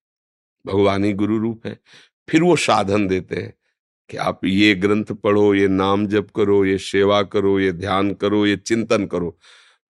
भगवान 0.66 1.04
ही 1.04 1.14
गुरु 1.14 1.38
रूप 1.38 1.66
है, 1.68 1.78
फिर 2.28 2.44
वो 2.44 2.56
साधन 2.58 3.08
देते 3.08 3.36
हैं 3.36 3.54
कि 4.10 4.18
आप 4.18 4.46
ये 4.46 4.74
ग्रंथ 4.76 5.12
पढ़ो, 5.14 5.54
ये 5.56 5.68
नाम 5.68 6.06
जप 6.08 6.30
करो, 6.36 6.64
ये 6.66 6.78
सेवा 6.80 7.22
करो, 7.24 7.60
ये 7.60 7.72
ध्यान 7.74 8.14
करो, 8.14 8.46
ये 8.46 8.56
चिंतन 8.58 9.06
करो। 9.06 9.38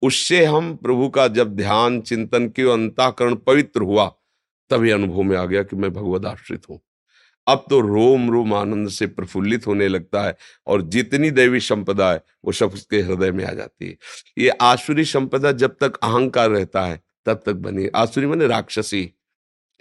उससे 0.02 0.44
हम 0.46 0.76
प्रभु 0.76 1.10
का 1.10 1.28
जब 1.30 1.56
ध्यान, 1.56 2.00
चिंतन 2.02 2.48
के 2.48 2.72
अंताकरण 2.72 3.36
पवित्र 3.38 3.82
हुआ, 3.82 4.08
तभी 4.72 4.92
अनुभव 4.92 5.22
में 5.22 5.38
आ 5.38 5.46
गया 5.46 5.64
कि 5.64 5.76
मैं 5.76 5.92
भगवद 5.94 6.26
आश्रित 6.26 6.70
हूँ। 6.70 6.80
अब 7.48 7.66
तो 7.70 7.80
रोम 7.80 8.32
रोम 8.32 8.54
आनंद 8.54 8.90
से 8.90 9.08
प्रफुल्लित 9.08 9.68
होने 9.68 9.88
लगता 9.88 10.24
है 10.24 10.38
और 10.68 10.82
जितनी 10.82 11.32
दैवी 11.32 11.60
संपदा 11.60 12.12
है, 12.12 12.24
वो 12.46 12.52
सब 12.52 12.72
उसके 12.74 13.02
हृदय 13.02 13.32
में 13.32 13.46
आ 13.46 13.52
जाती 13.52 13.88
है। 13.88 13.98
ये 14.38 14.50
आसुरी 14.50 15.06
संपदा 15.06 15.52
जब 15.52 15.76
तक 15.82 15.96
अहंकार 15.96 16.50
रहता 16.50 16.86
है, 16.86 17.04
तब 17.26 17.44
तक 17.46 17.54
बनी। 17.54 17.88
आसुरी 17.88 18.28
मैंने 18.28 18.48
राक्षसी। 18.48 19.12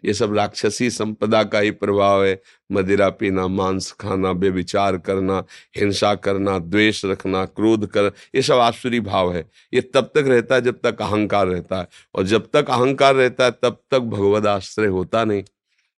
ये 0.04 0.14
सब 0.14 0.34
राक्षसी 0.34 0.90
संपदा 0.90 1.44
का 1.44 1.58
ही 1.58 1.70
प्रभाव 1.70 2.24
है। 2.24 2.42
मदिरा 2.72 3.10
पीना, 3.10 3.46
मांस 3.46 3.92
खाना 3.92 4.32
बेविचार 4.32 4.98
करना, 4.98 5.44
हिंसा 5.76 6.14
करना, 6.14 6.58
द्वेष 6.58 7.04
रखना, 7.04 7.44
क्रोध 7.44 7.86
कर, 7.86 8.12
ये 8.34 8.42
सब 8.42 8.54
आसुरी 8.54 9.00
भाव 9.00 9.34
है। 9.34 9.50
ये 9.74 9.80
तब 9.80 10.00
तक 10.00 10.24
रहता 10.26 10.54
है 10.54 10.60
जब 10.60 10.80
तक 10.80 11.02
अहंकार 11.02 11.46
रहता 11.46 11.78
है। 11.78 11.88
और 12.14 12.24
जब 12.24 12.50
तक 12.52 12.70
अहंकार 12.70 13.14
रहता 13.14 13.44
है, 13.44 13.50
तब 13.50 13.82
तक 13.90 13.98
भगवद 13.98 14.46
आश्रय 14.46 14.86
होता 14.86 15.24
नहीं। 15.24 15.42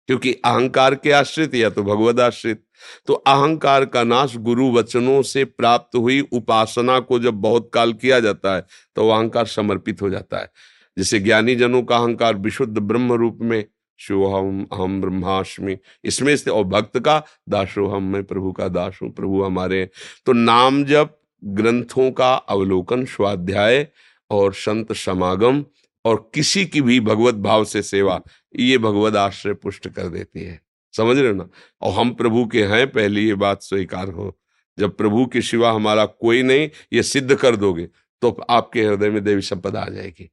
क्योंकि 0.08 0.32
अहंकार 0.34 0.94
के 0.94 1.12
आश्रित 1.12 1.54
या 1.54 1.70
तो 1.70 1.82
भगवद 1.82 2.20
आश्रित। 2.20 2.62
तो 3.06 3.14
अहंकार 3.14 3.84
का 3.84 4.02
नाश 4.04 4.36
गुरु 4.38 4.70
वचनों 4.72 5.20
से 5.22 5.44
प्राप्त 5.44 5.96
हुई 5.96 6.20
उपासना 6.32 6.98
को 7.00 7.18
जब 7.18 7.34
बहुत 7.40 7.70
काल 7.74 7.92
किया 7.92 8.20
जाता 8.20 8.54
है 8.54 8.66
तो 8.96 9.08
अहंकार 9.08 9.46
समर्पित 9.46 10.02
हो 10.02 10.10
जाता 10.10 10.38
है। 10.38 10.50
जैसे 10.96 11.18
ज्ञानी 11.20 11.54
जनों 11.56 11.82
का 11.82 11.96
अहंकार 11.96 12.36
विशुद्ध 12.36 12.78
ब्रह्म 12.78 13.12
रूप 13.12 13.38
में, 13.42 13.64
शिवहम 14.00 14.66
हम 14.74 15.00
ब्रह्माष्टमी, 15.00 15.76
इसमें 16.04 16.36
से, 16.36 16.50
और 16.50 16.64
भक्त 16.64 16.98
का 16.98 17.22
दासो 17.48 17.86
हम 17.86 18.02
मैं, 18.02 18.22
प्रभु 18.24 18.52
का 18.52 18.68
दास 18.68 18.98
हूँ, 19.02 19.10
प्रभु 19.10 19.42
हमारे 19.42 19.88
तो 20.26 20.32
नाम 20.32 20.84
जब 20.84 21.16
ग्रंथों 21.42 22.10
का 22.10 22.34
अवलोकन, 22.34 23.04
स्वाध्याय, 23.04 23.86
और 24.30 24.52
संत 24.54 24.92
समागम 24.92 25.64
और 26.04 26.30
किसी 26.34 26.64
की 26.66 26.80
भी 26.80 27.00
भगवत 27.00 27.34
भाव 27.34 27.64
से 27.64 27.82
सेवा, 27.82 28.20
ये 28.56 28.78
भगवत 28.78 29.16
आश्रय 29.16 29.54
पुष्ट 29.54 29.88
कर 29.88 30.08
देती 30.08 30.40
है। 30.40 30.60
समझ 30.94 31.16
रहे 31.18 31.28
हो 31.28 31.34
ना? 31.34 31.48
और 31.82 31.92
हम 31.92 32.14
प्रभु 32.14 32.46
के 32.46 32.64
हैं, 32.64 32.90
पहली 32.90 33.26
ये 33.26 33.34
बात 33.34 33.62
स्वीकार 33.62 34.08
हो। 34.08 34.38
जब 34.78 34.96
प्रभु 34.96 35.26
के 35.26 35.42
सिवा 35.42 35.72
हमारा 35.72 36.04
कोई 36.06 36.42
नहीं, 36.42 36.68
ये 36.92 37.02
सिद्ध 37.02 37.34
कर 37.34 37.56
दोगे 37.56 37.88
तो 38.22 38.30
आपके 38.50 38.82
हृदय 38.84 39.10
में 39.10 39.22
देवी 39.24 39.42
संपदा 39.42 39.80
आ 39.80 39.88
जाएगी। 39.88 40.30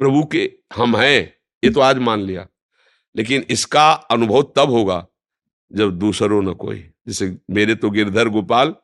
प्रभु 0.00 0.24
के 0.24 0.50
हम 0.76 0.96
हैं, 0.96 1.34
ये 1.64 1.70
तो 1.70 1.80
आज 1.80 1.98
मान 1.98 2.20
लिया। 2.20 2.46
लेकिन 3.16 3.44
इसका 3.50 3.92
अनुभव 3.92 4.42
तब 4.56 4.70
होगा, 4.70 5.06
जब 5.72 5.98
दूसरों 5.98 6.42
न 6.42 6.52
कोई। 6.52 6.78
जैसे 7.06 7.36
मेरे 7.50 7.74
तो 7.74 7.90
गिरधर 7.90 8.28
गोपाल, 8.28 8.74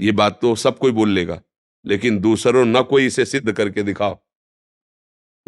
ये 0.00 0.12
बात 0.12 0.38
तो 0.42 0.54
सब 0.54 0.78
कोई 0.78 0.92
बोल 0.92 1.10
लेगा, 1.10 1.40
लेकिन 1.86 2.18
दूसरों 2.20 2.64
न 2.64 2.82
कोई 2.82 3.06
इसे 3.06 3.24
सिद्ध 3.24 3.52
करके 3.52 3.82
दिखाओ। 3.82 4.18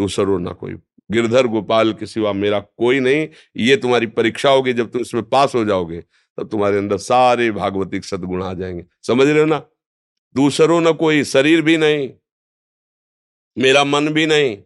दूसरों 0.00 0.38
ना 0.38 0.52
कोई। 0.52 0.74
गिरधर 1.10 1.46
गोपाल 1.46 1.92
के 1.92 2.06
सिवा 2.06 2.32
मेरा 2.32 2.60
कोई 2.60 3.00
नहीं। 3.00 3.28
ये 3.56 3.76
तुम्हारी 3.76 4.06
परीक्षा 4.06 4.50
होगी, 4.50 4.72
जब 4.72 4.90
तुम 4.90 5.02
इसमें 5.02 5.22
पास 5.22 5.54
हो 5.54 5.64
जाओगे, 5.64 6.00
तब 6.38 6.48
तुम्हारे 6.48 6.78
अंदर 6.78 6.96
सारे 6.96 7.50
भागवतिक 7.50 8.04
सदगुण 8.04 8.42
आ 8.42 8.54
जाएँगे। 8.54 8.84
समझ 9.02 9.28
रहे 9.28 9.40
हो 9.40 9.46
ना? 9.46 9.66
दूसरों 10.36 10.80
न 10.80 10.92
कोई, 10.92 11.24
शरीर 11.24 11.62
भी 11.62 11.76
नहीं, 11.76 12.10
मेरा 13.58 13.84
मन 13.84 14.08
भी 14.08 14.26
नहीं, 14.26 14.58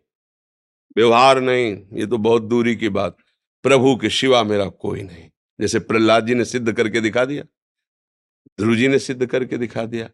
व्यवहार 0.97 1.41
नहीं, 1.41 1.83
ये 1.93 2.07
तो 2.07 2.19
बहुत 2.19 2.43
दूरी 2.43 2.77
की 2.77 2.88
बात। 2.88 3.17
प्रभु 3.62 3.97
के 3.97 4.11
शिवा 4.11 4.43
मेरा 4.43 4.67
कोई 4.67 5.03
नहीं। 5.03 5.31
जैसे 5.61 5.79
प्रहलाद 5.79 6.27
जी 6.27 6.35
ने 6.35 6.45
सिद्ध 6.45 6.73
करके 6.73 7.01
दिखा 7.01 7.25
दिया, 7.25 7.43
ध्रुव 8.61 8.77
जी 8.77 8.88
ने 8.88 8.99
सिद्ध 8.99 9.27
करके 9.27 9.59
दिखा 9.59 9.85
दिया। 9.85 10.11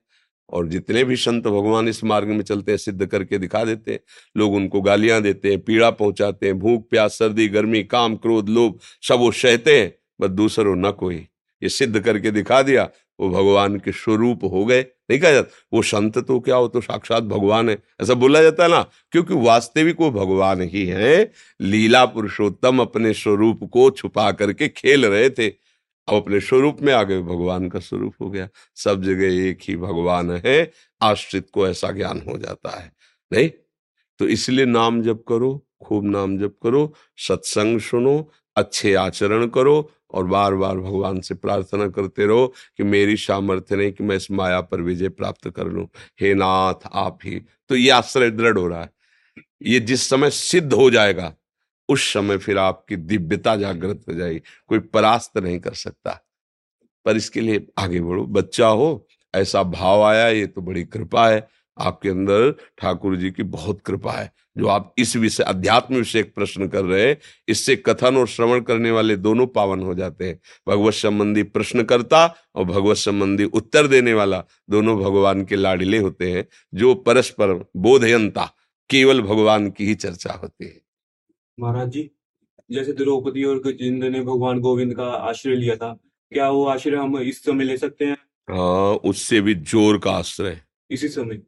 और 0.50 0.68
जितने 0.68 1.04
भी 1.04 1.16
संत 1.16 1.46
भगवान 1.46 1.88
इस 1.88 2.04
मार्ग 2.04 2.28
में 2.28 2.42
चलते 2.42 2.72
हैं, 2.72 2.78
सिद्ध 2.78 3.06
करके 3.06 3.38
दिखा 3.38 3.64
देते 3.64 3.92
हैं। 3.92 4.00
लोग 4.36 4.54
उनको 4.54 4.80
गालियाँ 4.80 5.22
देते 5.22 5.50
हैं, 5.50 5.60
पीड़ा 5.60 5.90
पहुंचाते 5.90 6.46
हैं, 6.46 6.58
भूख, 6.58 6.88
प्यास, 6.90 7.18
सर्दी, 7.18 7.48
गर्मी, 7.48 7.82
काम, 7.82 8.16
क्रोध, 8.16 8.48
लोभ, 8.48 8.78
सब 9.08 9.18
वो 9.18 9.30
सहते 9.32 9.80
हैं, 9.80 9.94
बस 10.20 10.30
दूसरों 10.30 10.76
न 10.76 10.90
कोई। 10.90 11.26
ये 11.62 11.68
सिद्ध 11.68 12.00
करके 12.00 12.30
दिखा 12.30 12.62
दिया, 12.62 12.88
वो 13.20 13.28
भगवान 13.30 13.76
के 13.76 13.92
स्वरूप 13.92 14.44
हो 14.44 14.64
गए। 14.64 14.80
नहीं 14.82 15.18
कहा 15.20 15.30
जाता, 15.30 15.50
वो 15.72 15.82
संत 15.82 16.18
तो 16.18 16.40
क्या 16.40 16.56
हो 16.56 16.68
तो 16.68 16.80
साक्षात 16.80 17.22
भगवान 17.22 17.68
है। 17.70 17.78
ऐसा 18.02 18.14
बोला 18.14 18.42
जाता 18.42 18.62
है 18.62 18.70
ना, 18.70 18.82
क्योंकि 19.12 19.34
वास्तविक 19.34 19.96
वो 20.00 20.10
भगवान 20.10 20.62
ही 20.62 20.86
है। 20.86 21.32
लीला 21.60 22.04
पुरुषोत्तम 22.04 22.78
अपने 22.78 23.12
स्वरूप 23.14 23.70
को 23.72 23.90
छुपा 23.90 24.32
करके 24.32 24.68
खेल 24.68 25.06
रहे 25.06 25.30
थे। 25.30 25.48
अब 26.08 26.14
अपने 26.14 26.40
स्वरूप 26.40 26.80
में 26.82 26.92
आ 26.92 27.02
गए 27.02 27.20
भगवान 27.22 27.68
का 27.68 27.78
स्वरूप 27.78 28.14
हो 28.20 28.30
गया। 28.30 28.48
सब 28.74 29.02
जगह 29.02 29.48
एक 29.48 29.58
ही 29.68 29.76
भगवान 29.76 30.30
है, 30.46 30.70
आश्रित 31.00 31.50
को 31.50 31.68
ऐसा 31.68 31.90
ज्ञान 31.90 32.22
हो 32.28 32.38
जाता 32.38 32.80
है, 32.80 32.92
नहीं? 33.32 33.50
तो 34.20 34.28
इसलिए 34.28 34.66
नाम 34.66 35.02
जप 35.02 35.24
करो, 35.28 35.66
खूब 35.82 36.04
नाम 36.04 36.38
जप 36.38 36.56
करो, 36.62 36.92
सत्संग 37.16 37.80
सुनो, 37.80 38.30
अच्छे 38.56 38.94
आचरण 38.94 39.46
करो 39.46 39.90
और 40.10 40.24
बार 40.24 40.54
बार 40.54 40.78
भगवान 40.78 41.20
से 41.20 41.34
प्रार्थना 41.34 41.88
करते 41.88 42.26
रहो 42.26 42.46
कि 42.76 42.82
मेरी 42.82 43.16
सामर्थ्य 43.16 43.76
नहीं 43.76 43.92
कि 43.92 44.04
मैं 44.04 44.16
इस 44.16 44.30
माया 44.30 44.60
पर 44.60 44.80
विजय 44.80 45.08
प्राप्त 45.08 45.48
कर 45.50 45.66
लूँ। 45.66 45.88
हे 46.20 46.34
नाथ, 46.34 46.88
आप 46.92 47.18
ही। 47.24 47.40
तो 47.68 47.76
ये 47.76 47.90
आश्रय 47.90 48.30
दृढ़ 48.30 48.58
हो 48.58 48.66
रहा 48.68 48.82
है। 48.82 48.90
ये 49.62 49.80
जिस 49.80 50.08
समय 50.08 50.30
सिद्ध 50.30 50.72
हो 50.72 50.90
जाएगा 50.90 51.34
उस 51.88 52.12
समय 52.12 52.38
फिर 52.38 52.58
आपकी 52.58 52.96
दिव्यता 52.96 53.56
जागृत 53.56 54.02
हो 54.08 54.14
जाएगी। 54.14 54.40
कोई 54.66 54.78
परास्त 54.78 55.38
नहीं 55.38 55.60
कर 55.60 55.74
सकता। 55.74 56.20
पर 57.04 57.16
इसके 57.16 57.40
लिए 57.40 57.66
आगे 57.78 58.00
बढ़ो। 58.00 58.26
बच्चा 58.26 58.68
हो, 58.68 59.06
ऐसा 59.34 59.62
भाव 59.62 60.02
आया, 60.02 60.28
ये 60.28 60.46
तो 60.46 60.60
बड़ी 60.60 60.84
कृपा 60.84 61.28
है। 61.28 61.48
आपके 61.78 62.08
अंदर 62.08 62.54
ठाकुर 62.78 63.16
जी 63.16 63.30
की 63.30 63.42
बहुत 63.42 63.80
कृपा 63.80 64.12
है, 64.12 64.32
जो 64.58 64.66
आप 64.66 64.94
इस 64.98 65.16
विषय, 65.16 65.42
अध्यात्म 65.42 65.96
विषय 65.96 66.22
प्रश्न 66.22 66.68
कर 66.68 66.84
रहे 66.84 67.08
हैं। 67.08 67.18
इससे 67.48 67.76
कथन 67.76 68.16
और 68.16 68.28
श्रवण 68.28 68.60
करने 68.60 68.90
वाले 68.90 69.16
दोनों 69.16 69.46
पावन 69.46 69.80
हो 69.80 69.94
जाते 69.94 70.28
हैं। 70.28 70.40
भगवत 70.68 70.94
संबंधी 70.94 71.42
प्रश्न 71.42 71.82
करता 71.82 72.34
और 72.54 72.64
भगवत 72.64 72.96
संबंधी 72.96 73.44
उत्तर 73.44 73.86
देने 73.86 74.14
वाला 74.14 74.44
दोनों 74.70 74.98
भगवान 74.98 75.44
के 75.44 75.56
लाडिले 75.56 75.98
होते 75.98 76.32
हैं, 76.32 76.48
जो 76.74 76.94
परस्पर 76.94 77.64
बोधयंता, 77.76 78.50
केवल 78.90 79.22
भगवान 79.22 79.70
की 79.70 79.86
ही 79.86 79.94
चर्चा 79.94 80.32
होती 80.32 80.64
है। 80.64 80.83
महाराज 81.58 81.88
जी 81.88 82.10
जैसे 82.70 82.92
द्रौपदी 82.92 83.44
और 83.44 83.58
गजेंद्र 83.62 84.08
ने 84.10 84.20
भगवान 84.20 84.60
गोविंद 84.60 84.94
का 84.94 85.04
आश्रय 85.04 85.56
लिया 85.56 85.76
था 85.76 85.92
क्या 86.32 86.48
वो 86.50 86.64
आश्रय 86.66 86.96
हम 86.96 87.18
इस 87.18 87.42
समय 87.44 87.64
ले 87.64 87.76
सकते 87.76 88.04
हैं? 88.04 88.16
हाँ 88.48 88.94
उससे 89.04 89.40
भी 89.40 89.54
ज़ोर 89.54 89.98
का 89.98 90.10
आश्रय। 90.10 90.60
इसी 90.90 91.08
समय। 91.08 91.40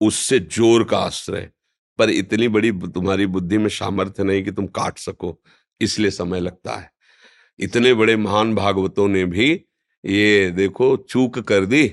उससे 0.00 0.38
ज़ोर 0.40 0.84
का 0.84 0.98
आश्रय। 0.98 1.50
पर 1.98 2.10
इतनी 2.10 2.48
बड़ी 2.48 2.70
तुम्हारी 2.88 3.26
बुद्धि 3.26 3.58
में 3.58 3.68
सामर्थ्य 3.68 4.24
नहीं 4.24 4.42
कि 4.44 4.52
तुम 4.52 4.66
काट 4.68 4.98
सको 4.98 5.36
इसलिए 5.80 6.10
समय 6.10 6.40
लगता 6.40 6.76
है? 6.76 6.90
इतने 7.58 7.94
बड़े 7.94 8.16
महान 8.16 8.54
भागवतों 8.54 9.08
ने 9.08 9.24
भी 9.24 9.50
ये 10.04 10.50
देखो 10.50 10.96
चूक 10.98 11.38
कर 11.38 11.64
दी। 11.66 11.86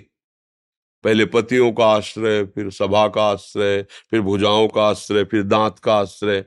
पहले 1.03 1.25
पतियों 1.25 1.71
का 1.71 1.85
आश्रय 1.87 2.43
फिर 2.45 2.69
सभा 2.71 3.07
का 3.07 3.23
आश्रय 3.23 3.81
फिर 4.11 4.21
भुजाओं 4.21 4.67
का 4.67 4.83
आश्रय 4.83 5.23
फिर 5.23 5.43
दांत 5.43 5.79
का 5.79 5.95
आश्रय। 5.95 6.45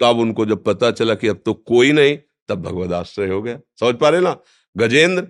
तब 0.00 0.18
उनको 0.18 0.46
जब 0.46 0.62
पता 0.64 0.90
चला 0.92 1.14
कि 1.14 1.28
अब 1.28 1.40
तो 1.44 1.52
कोई 1.54 1.92
नहीं, 1.92 2.16
तब 2.48 2.62
भगवत 2.62 2.92
आश्रय 2.94 3.28
हो 3.28 3.42
गया। 3.42 3.58
समझ 3.80 3.94
पा 3.94 4.08
रहे 4.08 4.20
ना? 4.20 4.36
गजेंद्र 4.76 5.26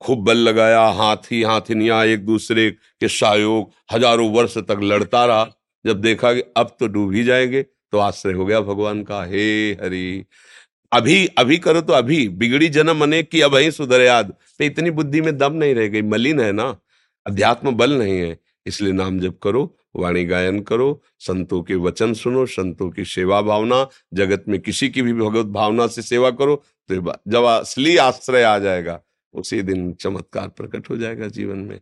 खूब 0.00 0.24
बल 0.24 0.36
लगाया, 0.38 0.80
हाथी, 0.80 1.42
हाथिनिया 1.42 2.02
एक 2.04 2.24
दूसरे 2.26 2.70
के 2.70 3.08
सहयोग 3.10 3.70
हज़ारों 3.92 4.30
वर्ष 4.32 4.56
तक 4.60 4.80
लड़ता 4.82 5.24
रहा। 5.26 5.46
जब 5.84 6.00
देखा 6.00 6.32
कि 6.34 6.42
अब 6.56 6.76
तो 6.80 6.86
डूब 6.88 7.14
ही 7.14 7.24
जाएँगे 7.24 7.62
तो 7.62 7.98
आश्रय 7.98 8.32
हो 8.32 8.44
गया 8.46 8.60
भगवान 8.62 9.02
का। 9.02 9.22
हे 9.24 9.70
हरि, 9.82 10.24
अभी 10.92 11.26
अभी 11.38 11.56
करो 11.58 11.80
तो 11.80 11.92
अभी। 11.92 12.28
बिगड़ी 12.30 12.68
जन्म 12.68 13.02
अनेक 13.02 13.30
की, 13.30 13.40
अब 13.40 13.54
ही 13.56 13.70
सुधर 13.70 14.00
याद 14.00 14.30
तो 14.58 14.64
इतनी 14.64 14.90
बुद्धि 14.92 15.20
में 15.20 15.36
दम 15.38 15.52
नहीं 15.54 15.74
रह 15.74 15.88
गई, 15.88 16.02
मलिन 16.04 16.40
है 16.40 16.52
ना? 16.52 16.76
अध्यात्म 17.26 17.74
बल 17.76 17.92
नहीं 17.92 18.18
है, 18.18 18.38
इसलिए 18.66 18.92
नाम 18.92 19.18
जब 19.20 19.38
करो। 19.38 19.64
वाणी 19.98 20.24
गायन 20.24 20.60
करो 20.62 20.88
संतों 21.18 21.62
के 21.62 21.74
वचन 21.74 22.12
सुनो 22.14 22.44
संतों 22.46 22.90
की 22.90 23.04
सेवा 23.04 23.40
भावना 23.42 23.86
जगत 24.14 24.44
में 24.48 24.60
किसी 24.60 24.88
की 24.88 25.02
भी 25.02 25.12
भगवत 25.12 25.46
भावना 25.52 25.86
से 25.86 26.02
सेवा 26.02 26.30
करो 26.32 26.56
तो 26.90 27.14
जब 27.28 27.44
असली 27.44 27.96
आश्रय 27.96 28.42
आ 28.42 28.58
जाएगा 28.58 29.00
उसी 29.34 29.62
दिन 29.62 29.92
चमत्कार 29.92 30.48
प्रकट 30.48 30.90
हो 30.90 30.96
जाएगा 30.96 31.26
जीवन 31.28 31.58
में। 31.58 31.80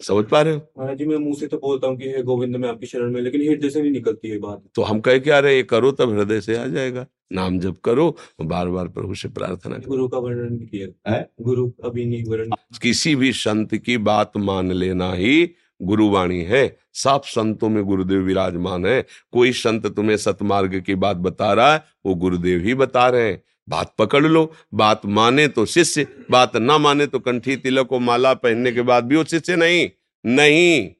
समझ 0.00 0.24
पा 0.24 0.40
रहे 0.42 0.54
हो? 0.54 0.60
महाराज 0.78 0.98
जी 0.98 1.04
मैं 1.06 1.16
मुँह 1.16 1.34
से 1.34 1.46
तो 1.46 1.56
बोलता 1.56 1.86
हूँ 1.86 1.96
कि 1.96 2.08
हे 2.08 2.22
गोविंद 2.22 2.56
मैं 2.56 2.68
आपकी 2.68 2.86
शरण 2.86 3.12
में 3.12 3.20
लेकिन 3.20 3.40
हृदय 3.42 3.70
से 3.70 3.82
नहीं 3.82 3.90
निकलती 3.92 4.28
है 4.28 4.38
बात। 4.38 4.62
तो 4.74 4.82
हम 4.82 5.00
कह 5.00 5.18
क्या 5.18 5.38
रहे 5.38 5.56
ये 5.56 5.62
करो 5.62 5.90
तब 5.92 6.12
हृदय 6.12 6.40
से 6.40 6.56
आ 6.56 6.66
जाएगा। 6.66 7.06
नाम 7.32 7.58
जब 7.58 7.76
करो 7.80 8.08
बार 8.42 8.68
बार 8.68 8.88
प्रभु 8.88 9.14
से 9.14 9.28
प्रार्थना 9.28 9.78
करो। 9.78 9.88
गुरु 9.88 10.08
का 10.08 10.18
वर्णन 10.18 10.56
किया। 10.64 11.12
है? 11.12 11.28
गुरु 11.42 11.70
अभी 11.84 12.04
नहीं 12.04 12.24
वर्णन। 12.24 12.78
किसी 12.82 13.14
भी 13.16 13.32
संत 13.32 13.74
की 13.76 13.96
बात 13.98 14.36
मान 14.36 14.72
लेना 14.72 15.12
ही 15.12 15.44
गुरुवाणी 15.82 16.40
है। 16.40 16.78
साफ़ 16.92 17.22
संतों 17.26 17.68
में 17.68 17.84
गुरुदेव 17.84 18.20
विराजमान 18.20 18.86
है। 18.86 19.06
कोई 19.32 19.52
संत 19.52 19.86
तुम्हें 19.86 20.16
सतमार्ग 20.16 20.80
की 20.80 20.94
बात 20.94 21.16
बता 21.16 21.52
रहा 21.52 21.72
है, 21.72 21.84
वो 22.06 22.14
गुरुदेव 22.14 22.60
ही 22.60 22.74
बता 22.74 23.08
रहे 23.08 23.30
हैं। 23.30 23.42
बात 23.68 23.94
पकड़ 23.98 24.26
लो, 24.26 24.52
बात 24.74 25.00
माने 25.06 25.48
तो 25.48 25.66
शिष्य, 25.66 26.06
बात 26.30 26.56
ना 26.56 26.78
माने 26.78 27.06
तो 27.06 27.18
कंठी 27.18 27.56
तिलक 27.56 27.86
को 27.86 27.98
माला 27.98 28.34
पहनने 28.34 28.72
के 28.72 28.82
बाद 28.82 29.04
भी 29.04 29.16
वो 29.16 29.24
शिष्य 29.24 29.56
नहीं। 29.56 29.90
नहीं। 30.26 30.90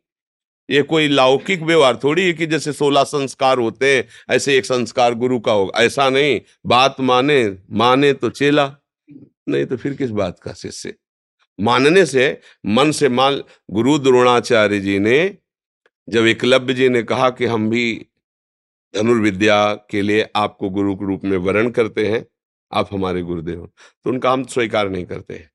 ये 0.71 0.83
कोई 0.83 1.09
लौकिक 1.09 1.63
व्यवहार 1.63 1.97
थोड़ी 1.97 2.27
है 2.27 2.33
कि 2.33 2.47
जैसे 2.47 2.73
सोलह 2.73 3.05
संस्कार 3.05 3.59
होते 3.59 3.97
हैं, 3.97 4.09
ऐसे 4.31 4.57
एक 4.57 4.65
संस्कार 4.65 5.15
गुरु 5.15 5.41
का 5.41 5.53
होगा। 5.53 5.81
ऐसा 5.81 6.11
नहीं। 6.11 6.41
बात 6.67 6.97
माने 7.01 7.57
माने 7.71 8.13
तो 8.13 8.31
चेला, 8.31 8.77
नहीं 9.49 9.67
तो 9.67 9.77
फिर 9.77 9.95
किस 9.95 10.11
बात 10.11 10.41
का 10.41 10.53
शिष्य? 10.53 10.95
मानने 11.63 12.05
से 12.07 12.41
मन 12.67 12.91
से 12.91 13.09
मान 13.09 13.43
गुरु 13.71 13.99
द्रोणाचार्य 13.99 14.81
जी 14.81 14.99
ने, 14.99 15.39
जब 16.09 16.27
एकलव्य 16.27 16.75
जी 16.75 16.89
ने 16.89 17.03
कहा 17.03 17.31
कि 17.31 17.47
हम 17.47 17.69
भी 17.71 18.07
धनुर्विद्या 18.95 19.75
के 19.91 20.03
लिए 20.03 20.29
आपको 20.37 20.71
गुरु 20.71 20.95
के 20.97 21.07
रूप 21.07 21.25
में 21.25 21.37
वर्ण 21.39 21.71
करते 21.71 22.09
हैं, 22.09 22.25
आप 22.73 22.93
हमारे 22.93 23.23
गुरुदेव 23.23 23.61
हो 23.61 23.67
तो 23.67 24.11
उनका 24.11 24.33
हम 24.33 24.45
स्वीकार 24.47 24.89
नहीं 24.89 25.05
करते 25.07 25.35
हैं। 25.35 25.51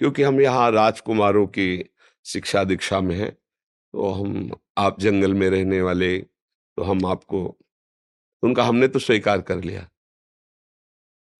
क्योंकि 0.00 0.22
हम 0.22 0.40
यहाँ 0.40 0.70
राजकुमारों 0.72 1.46
की 1.48 1.84
शिक्षा 2.26 2.64
दीक्षा 2.64 3.00
में 3.00 3.14
हैं 3.16 3.30
तो 3.32 4.10
हम 4.12 4.50
आप 4.78 5.00
जंगल 5.00 5.34
में 5.34 5.48
रहने 5.50 5.80
वाले 5.82 6.18
तो 6.18 6.82
हम 6.82 7.06
आपको, 7.06 7.44
उनका 8.42 8.64
हमने 8.64 8.88
तो 8.88 8.98
स्वीकार 8.98 9.40
कर 9.42 9.62
लिया। 9.64 9.88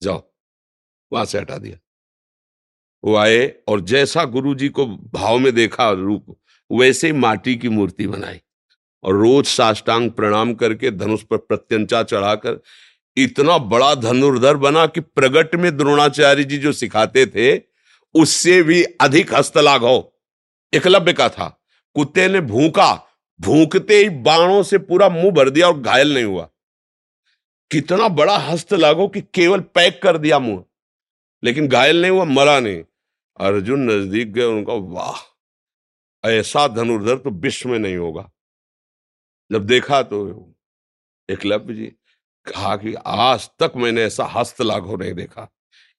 जाओ, 0.03 0.23
वहाँ 1.13 1.25
से 1.25 1.39
हटा 1.39 1.59
दिया। 1.59 1.79
वो 3.07 3.16
आए 3.16 3.55
और 3.69 3.81
जैसा 3.81 4.25
गुरु 4.25 4.55
जी 4.55 4.69
को 4.69 4.87
भाव 4.87 5.38
में 5.38 5.53
देखा 5.53 5.90
रूप, 5.90 6.37
वैसे 6.73 7.12
माटी 7.12 7.57
की 7.57 7.69
मूर्ति 7.69 8.07
बनाई। 8.07 8.40
और 9.03 9.14
रोज 9.14 9.47
साष्टांग 9.47 10.11
प्रणाम 10.11 10.55
करके 10.55 10.90
धनुष 10.90 11.23
पर 11.23 11.37
प्रत्यंचा 11.37 12.03
चढ़ाकर 12.03 12.62
इतना 13.16 13.59
बड़ा 13.59 13.95
धनुर्धर 13.95 14.57
बना 14.57 14.87
कि 14.87 15.01
प्रगट 15.01 15.55
में 15.55 15.77
द्रोणाचार्य 15.77 16.45
जी 16.45 16.59
जो 16.59 16.73
सिखाते 16.73 17.27
थे, 17.27 17.62
उससे 18.14 18.62
भी 18.62 18.83
अधिक 18.83 19.35
हस्तलाघव। 19.35 20.05
एकलव्य 20.75 21.12
का 21.12 21.29
था। 21.29 21.62
कुत्ते 21.95 22.29
ने 22.29 22.40
भूखा, 22.40 23.07
भूखते 23.40 23.97
ही 23.97 24.09
बाणों 24.09 24.62
से 24.62 24.79
पूरा 24.79 25.09
मुँह 25.09 25.31
भर 25.31 25.51
दिया 25.51 25.69
और 25.69 25.81
घायल 25.81 26.14
नहीं 26.14 26.25
हुआ। 26.25 26.49
कितना 27.71 28.09
बड़ा 28.09 28.37
हस्त 28.37 28.75
लागो 28.75 29.09
कि 29.09 29.21
केवल 29.21 29.61
पैक 29.61 30.01
कर 30.03 30.19
दिया 30.19 30.38
मुँह। 30.38 30.64
लेकिन 31.45 31.69
घायल 31.69 32.03
नहीं 32.03 32.11
हुआ, 32.11 32.25
मरा 32.25 32.61
नहीं। 32.61 32.83
अर्जुन 33.40 33.81
नज़दीक 33.90 34.33
गए, 34.33 34.44
उनका, 34.44 34.72
वाह, 34.72 35.20
ऐसा 36.25 36.66
धनुर्धर 36.68 37.18
तो 37.18 37.31
विश्व 37.31 37.68
में 37.68 37.79
नहीं 37.79 37.96
होगा। 37.96 38.31
जब 39.51 39.66
देखा 39.66 40.03
तो 40.03 40.20
एकलव्य 41.29 41.75
जी 41.75 41.87
कहा 42.46 42.77
कि, 42.77 42.94
आज 43.07 43.49
तक 43.61 43.72
मैंने 43.77 44.03
ऐसा 44.05 44.25
हस्त 44.27 44.62
लाघव 44.62 44.96
नहीं 44.96 45.12
देखा। 45.14 45.49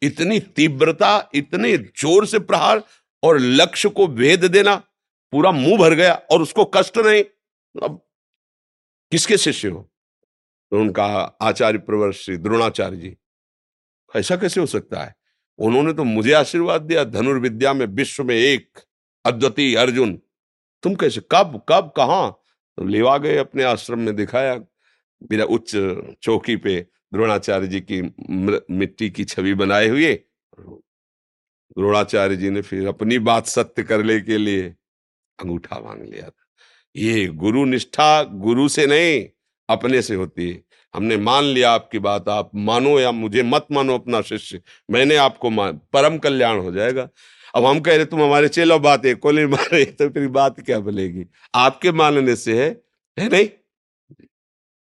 इतनी 0.02 0.40
तीव्रता, 0.40 1.30
इतने 1.34 1.78
ज़ोर 1.78 2.26
से 2.26 2.40
प्रहार 2.40 2.84
और 3.24 3.40
लक्ष्य 3.40 3.90
को 3.90 4.08
भेद 4.08 4.46
देना, 4.46 4.76
पूरा 5.34 5.52
मुँह 5.52 5.78
भर 5.78 5.94
गया 5.94 6.14
और 6.32 6.42
उसको 6.42 6.66
कष्ट 6.66 6.98
नहीं। 6.98 7.24
अब 7.76 8.02
किसके 9.12 9.38
शिष्य 9.38 9.68
हो? 9.68 9.80
तो 10.72 10.80
उनका 10.82 11.06
आचार्य 11.42 11.80
प्रवर 11.80 12.12
श्री 12.14 12.38
द्रोणाचार्य 12.38 12.98
जी, 12.98 13.16
ऐसा 14.14 14.36
कैसे 14.38 14.60
हो 14.62 14.66
सकता 14.68 15.04
है? 15.04 15.17
उन्होंने 15.60 15.94
तो 15.94 16.04
मुझे 16.04 16.34
आशीर्वाद 16.34 16.82
दिया, 16.82 17.04
धनुर्विद्या 17.04 17.74
में 17.74 17.86
विश्व 17.86 18.24
में 18.24 18.36
एक, 18.36 18.80
अद्वितीय 19.26 19.76
अर्जुन। 19.76 20.22
तुम 20.84 20.96
कैसे, 20.96 21.22
कब 21.32 21.66
कब, 21.70 21.94
कहा? 21.98 22.30
तो 22.78 22.84
लेवा 22.84 23.18
गए 23.18 23.38
अपने 23.38 23.64
आश्रम 23.64 24.00
में 24.00 24.16
दिखाया, 24.16 24.56
मेरा 25.32 25.46
उच्च 25.46 25.72
चौकी 26.22 26.56
पे 26.56 26.88
द्रोणाचार्य 27.14 27.68
जी 27.68 27.80
की 27.82 28.02
मिट्टी 28.74 29.10
की 29.10 29.24
छवि 29.24 29.54
बनाए 29.54 29.88
हुए। 29.88 30.14
द्रोणाचार्य 31.78 32.36
जी 32.36 32.50
ने 32.50 32.62
फिर 32.62 32.88
अपनी 32.88 33.20
बात 33.20 33.46
सत्य 33.46 33.84
करने 33.84 34.20
के 34.22 34.38
लिए 34.38 34.64
अंगूठा 35.40 35.80
मांग 35.80 36.02
लिया 36.02 36.30
था। 36.30 36.46
ये 36.96 37.28
गुरु 37.28 37.66
निष्ठा 37.66 38.24
गुरु 38.24 38.68
से 38.68 38.88
नहीं, 38.88 39.30
अपने 39.70 40.02
से 40.02 40.16
होती 40.16 40.50
है। 40.50 40.64
हमने 40.94 41.18
मान 41.18 41.44
लिया 41.44 41.72
आपकी 41.72 42.00
बात 42.00 42.30
आप 42.30 42.52
मानो 42.56 43.00
या 43.00 43.12
मुझे 43.12 43.44
मत 43.44 43.68
मानो 43.72 43.94
अपना 43.94 44.22
शिष्य 44.22 44.62
मैंने 44.92 45.16
आपको 45.16 45.50
मान 45.50 45.80
परम 45.94 46.18
कल्याण 46.18 46.60
हो 46.60 46.72
जाएगा। 46.72 47.08
अब 47.56 47.66
हम 47.66 47.80
कह 47.80 47.96
रहे 47.96 48.06
तुम 48.06 48.22
हमारे 48.24 48.48
चेलो 48.48 48.80
बात 48.80 49.06
है 49.06 49.14
कोली 49.16 49.46
मारे 49.46 49.84
तो 49.86 50.10
फिर 50.10 50.28
बात 50.28 50.60
क्या 50.62 50.80
बनेगी? 50.80 51.26
आपके 51.56 51.92
मानने 51.92 52.36
से 52.36 52.64
है, 52.64 52.70
है 53.18 53.30
नहीं? 53.30 53.50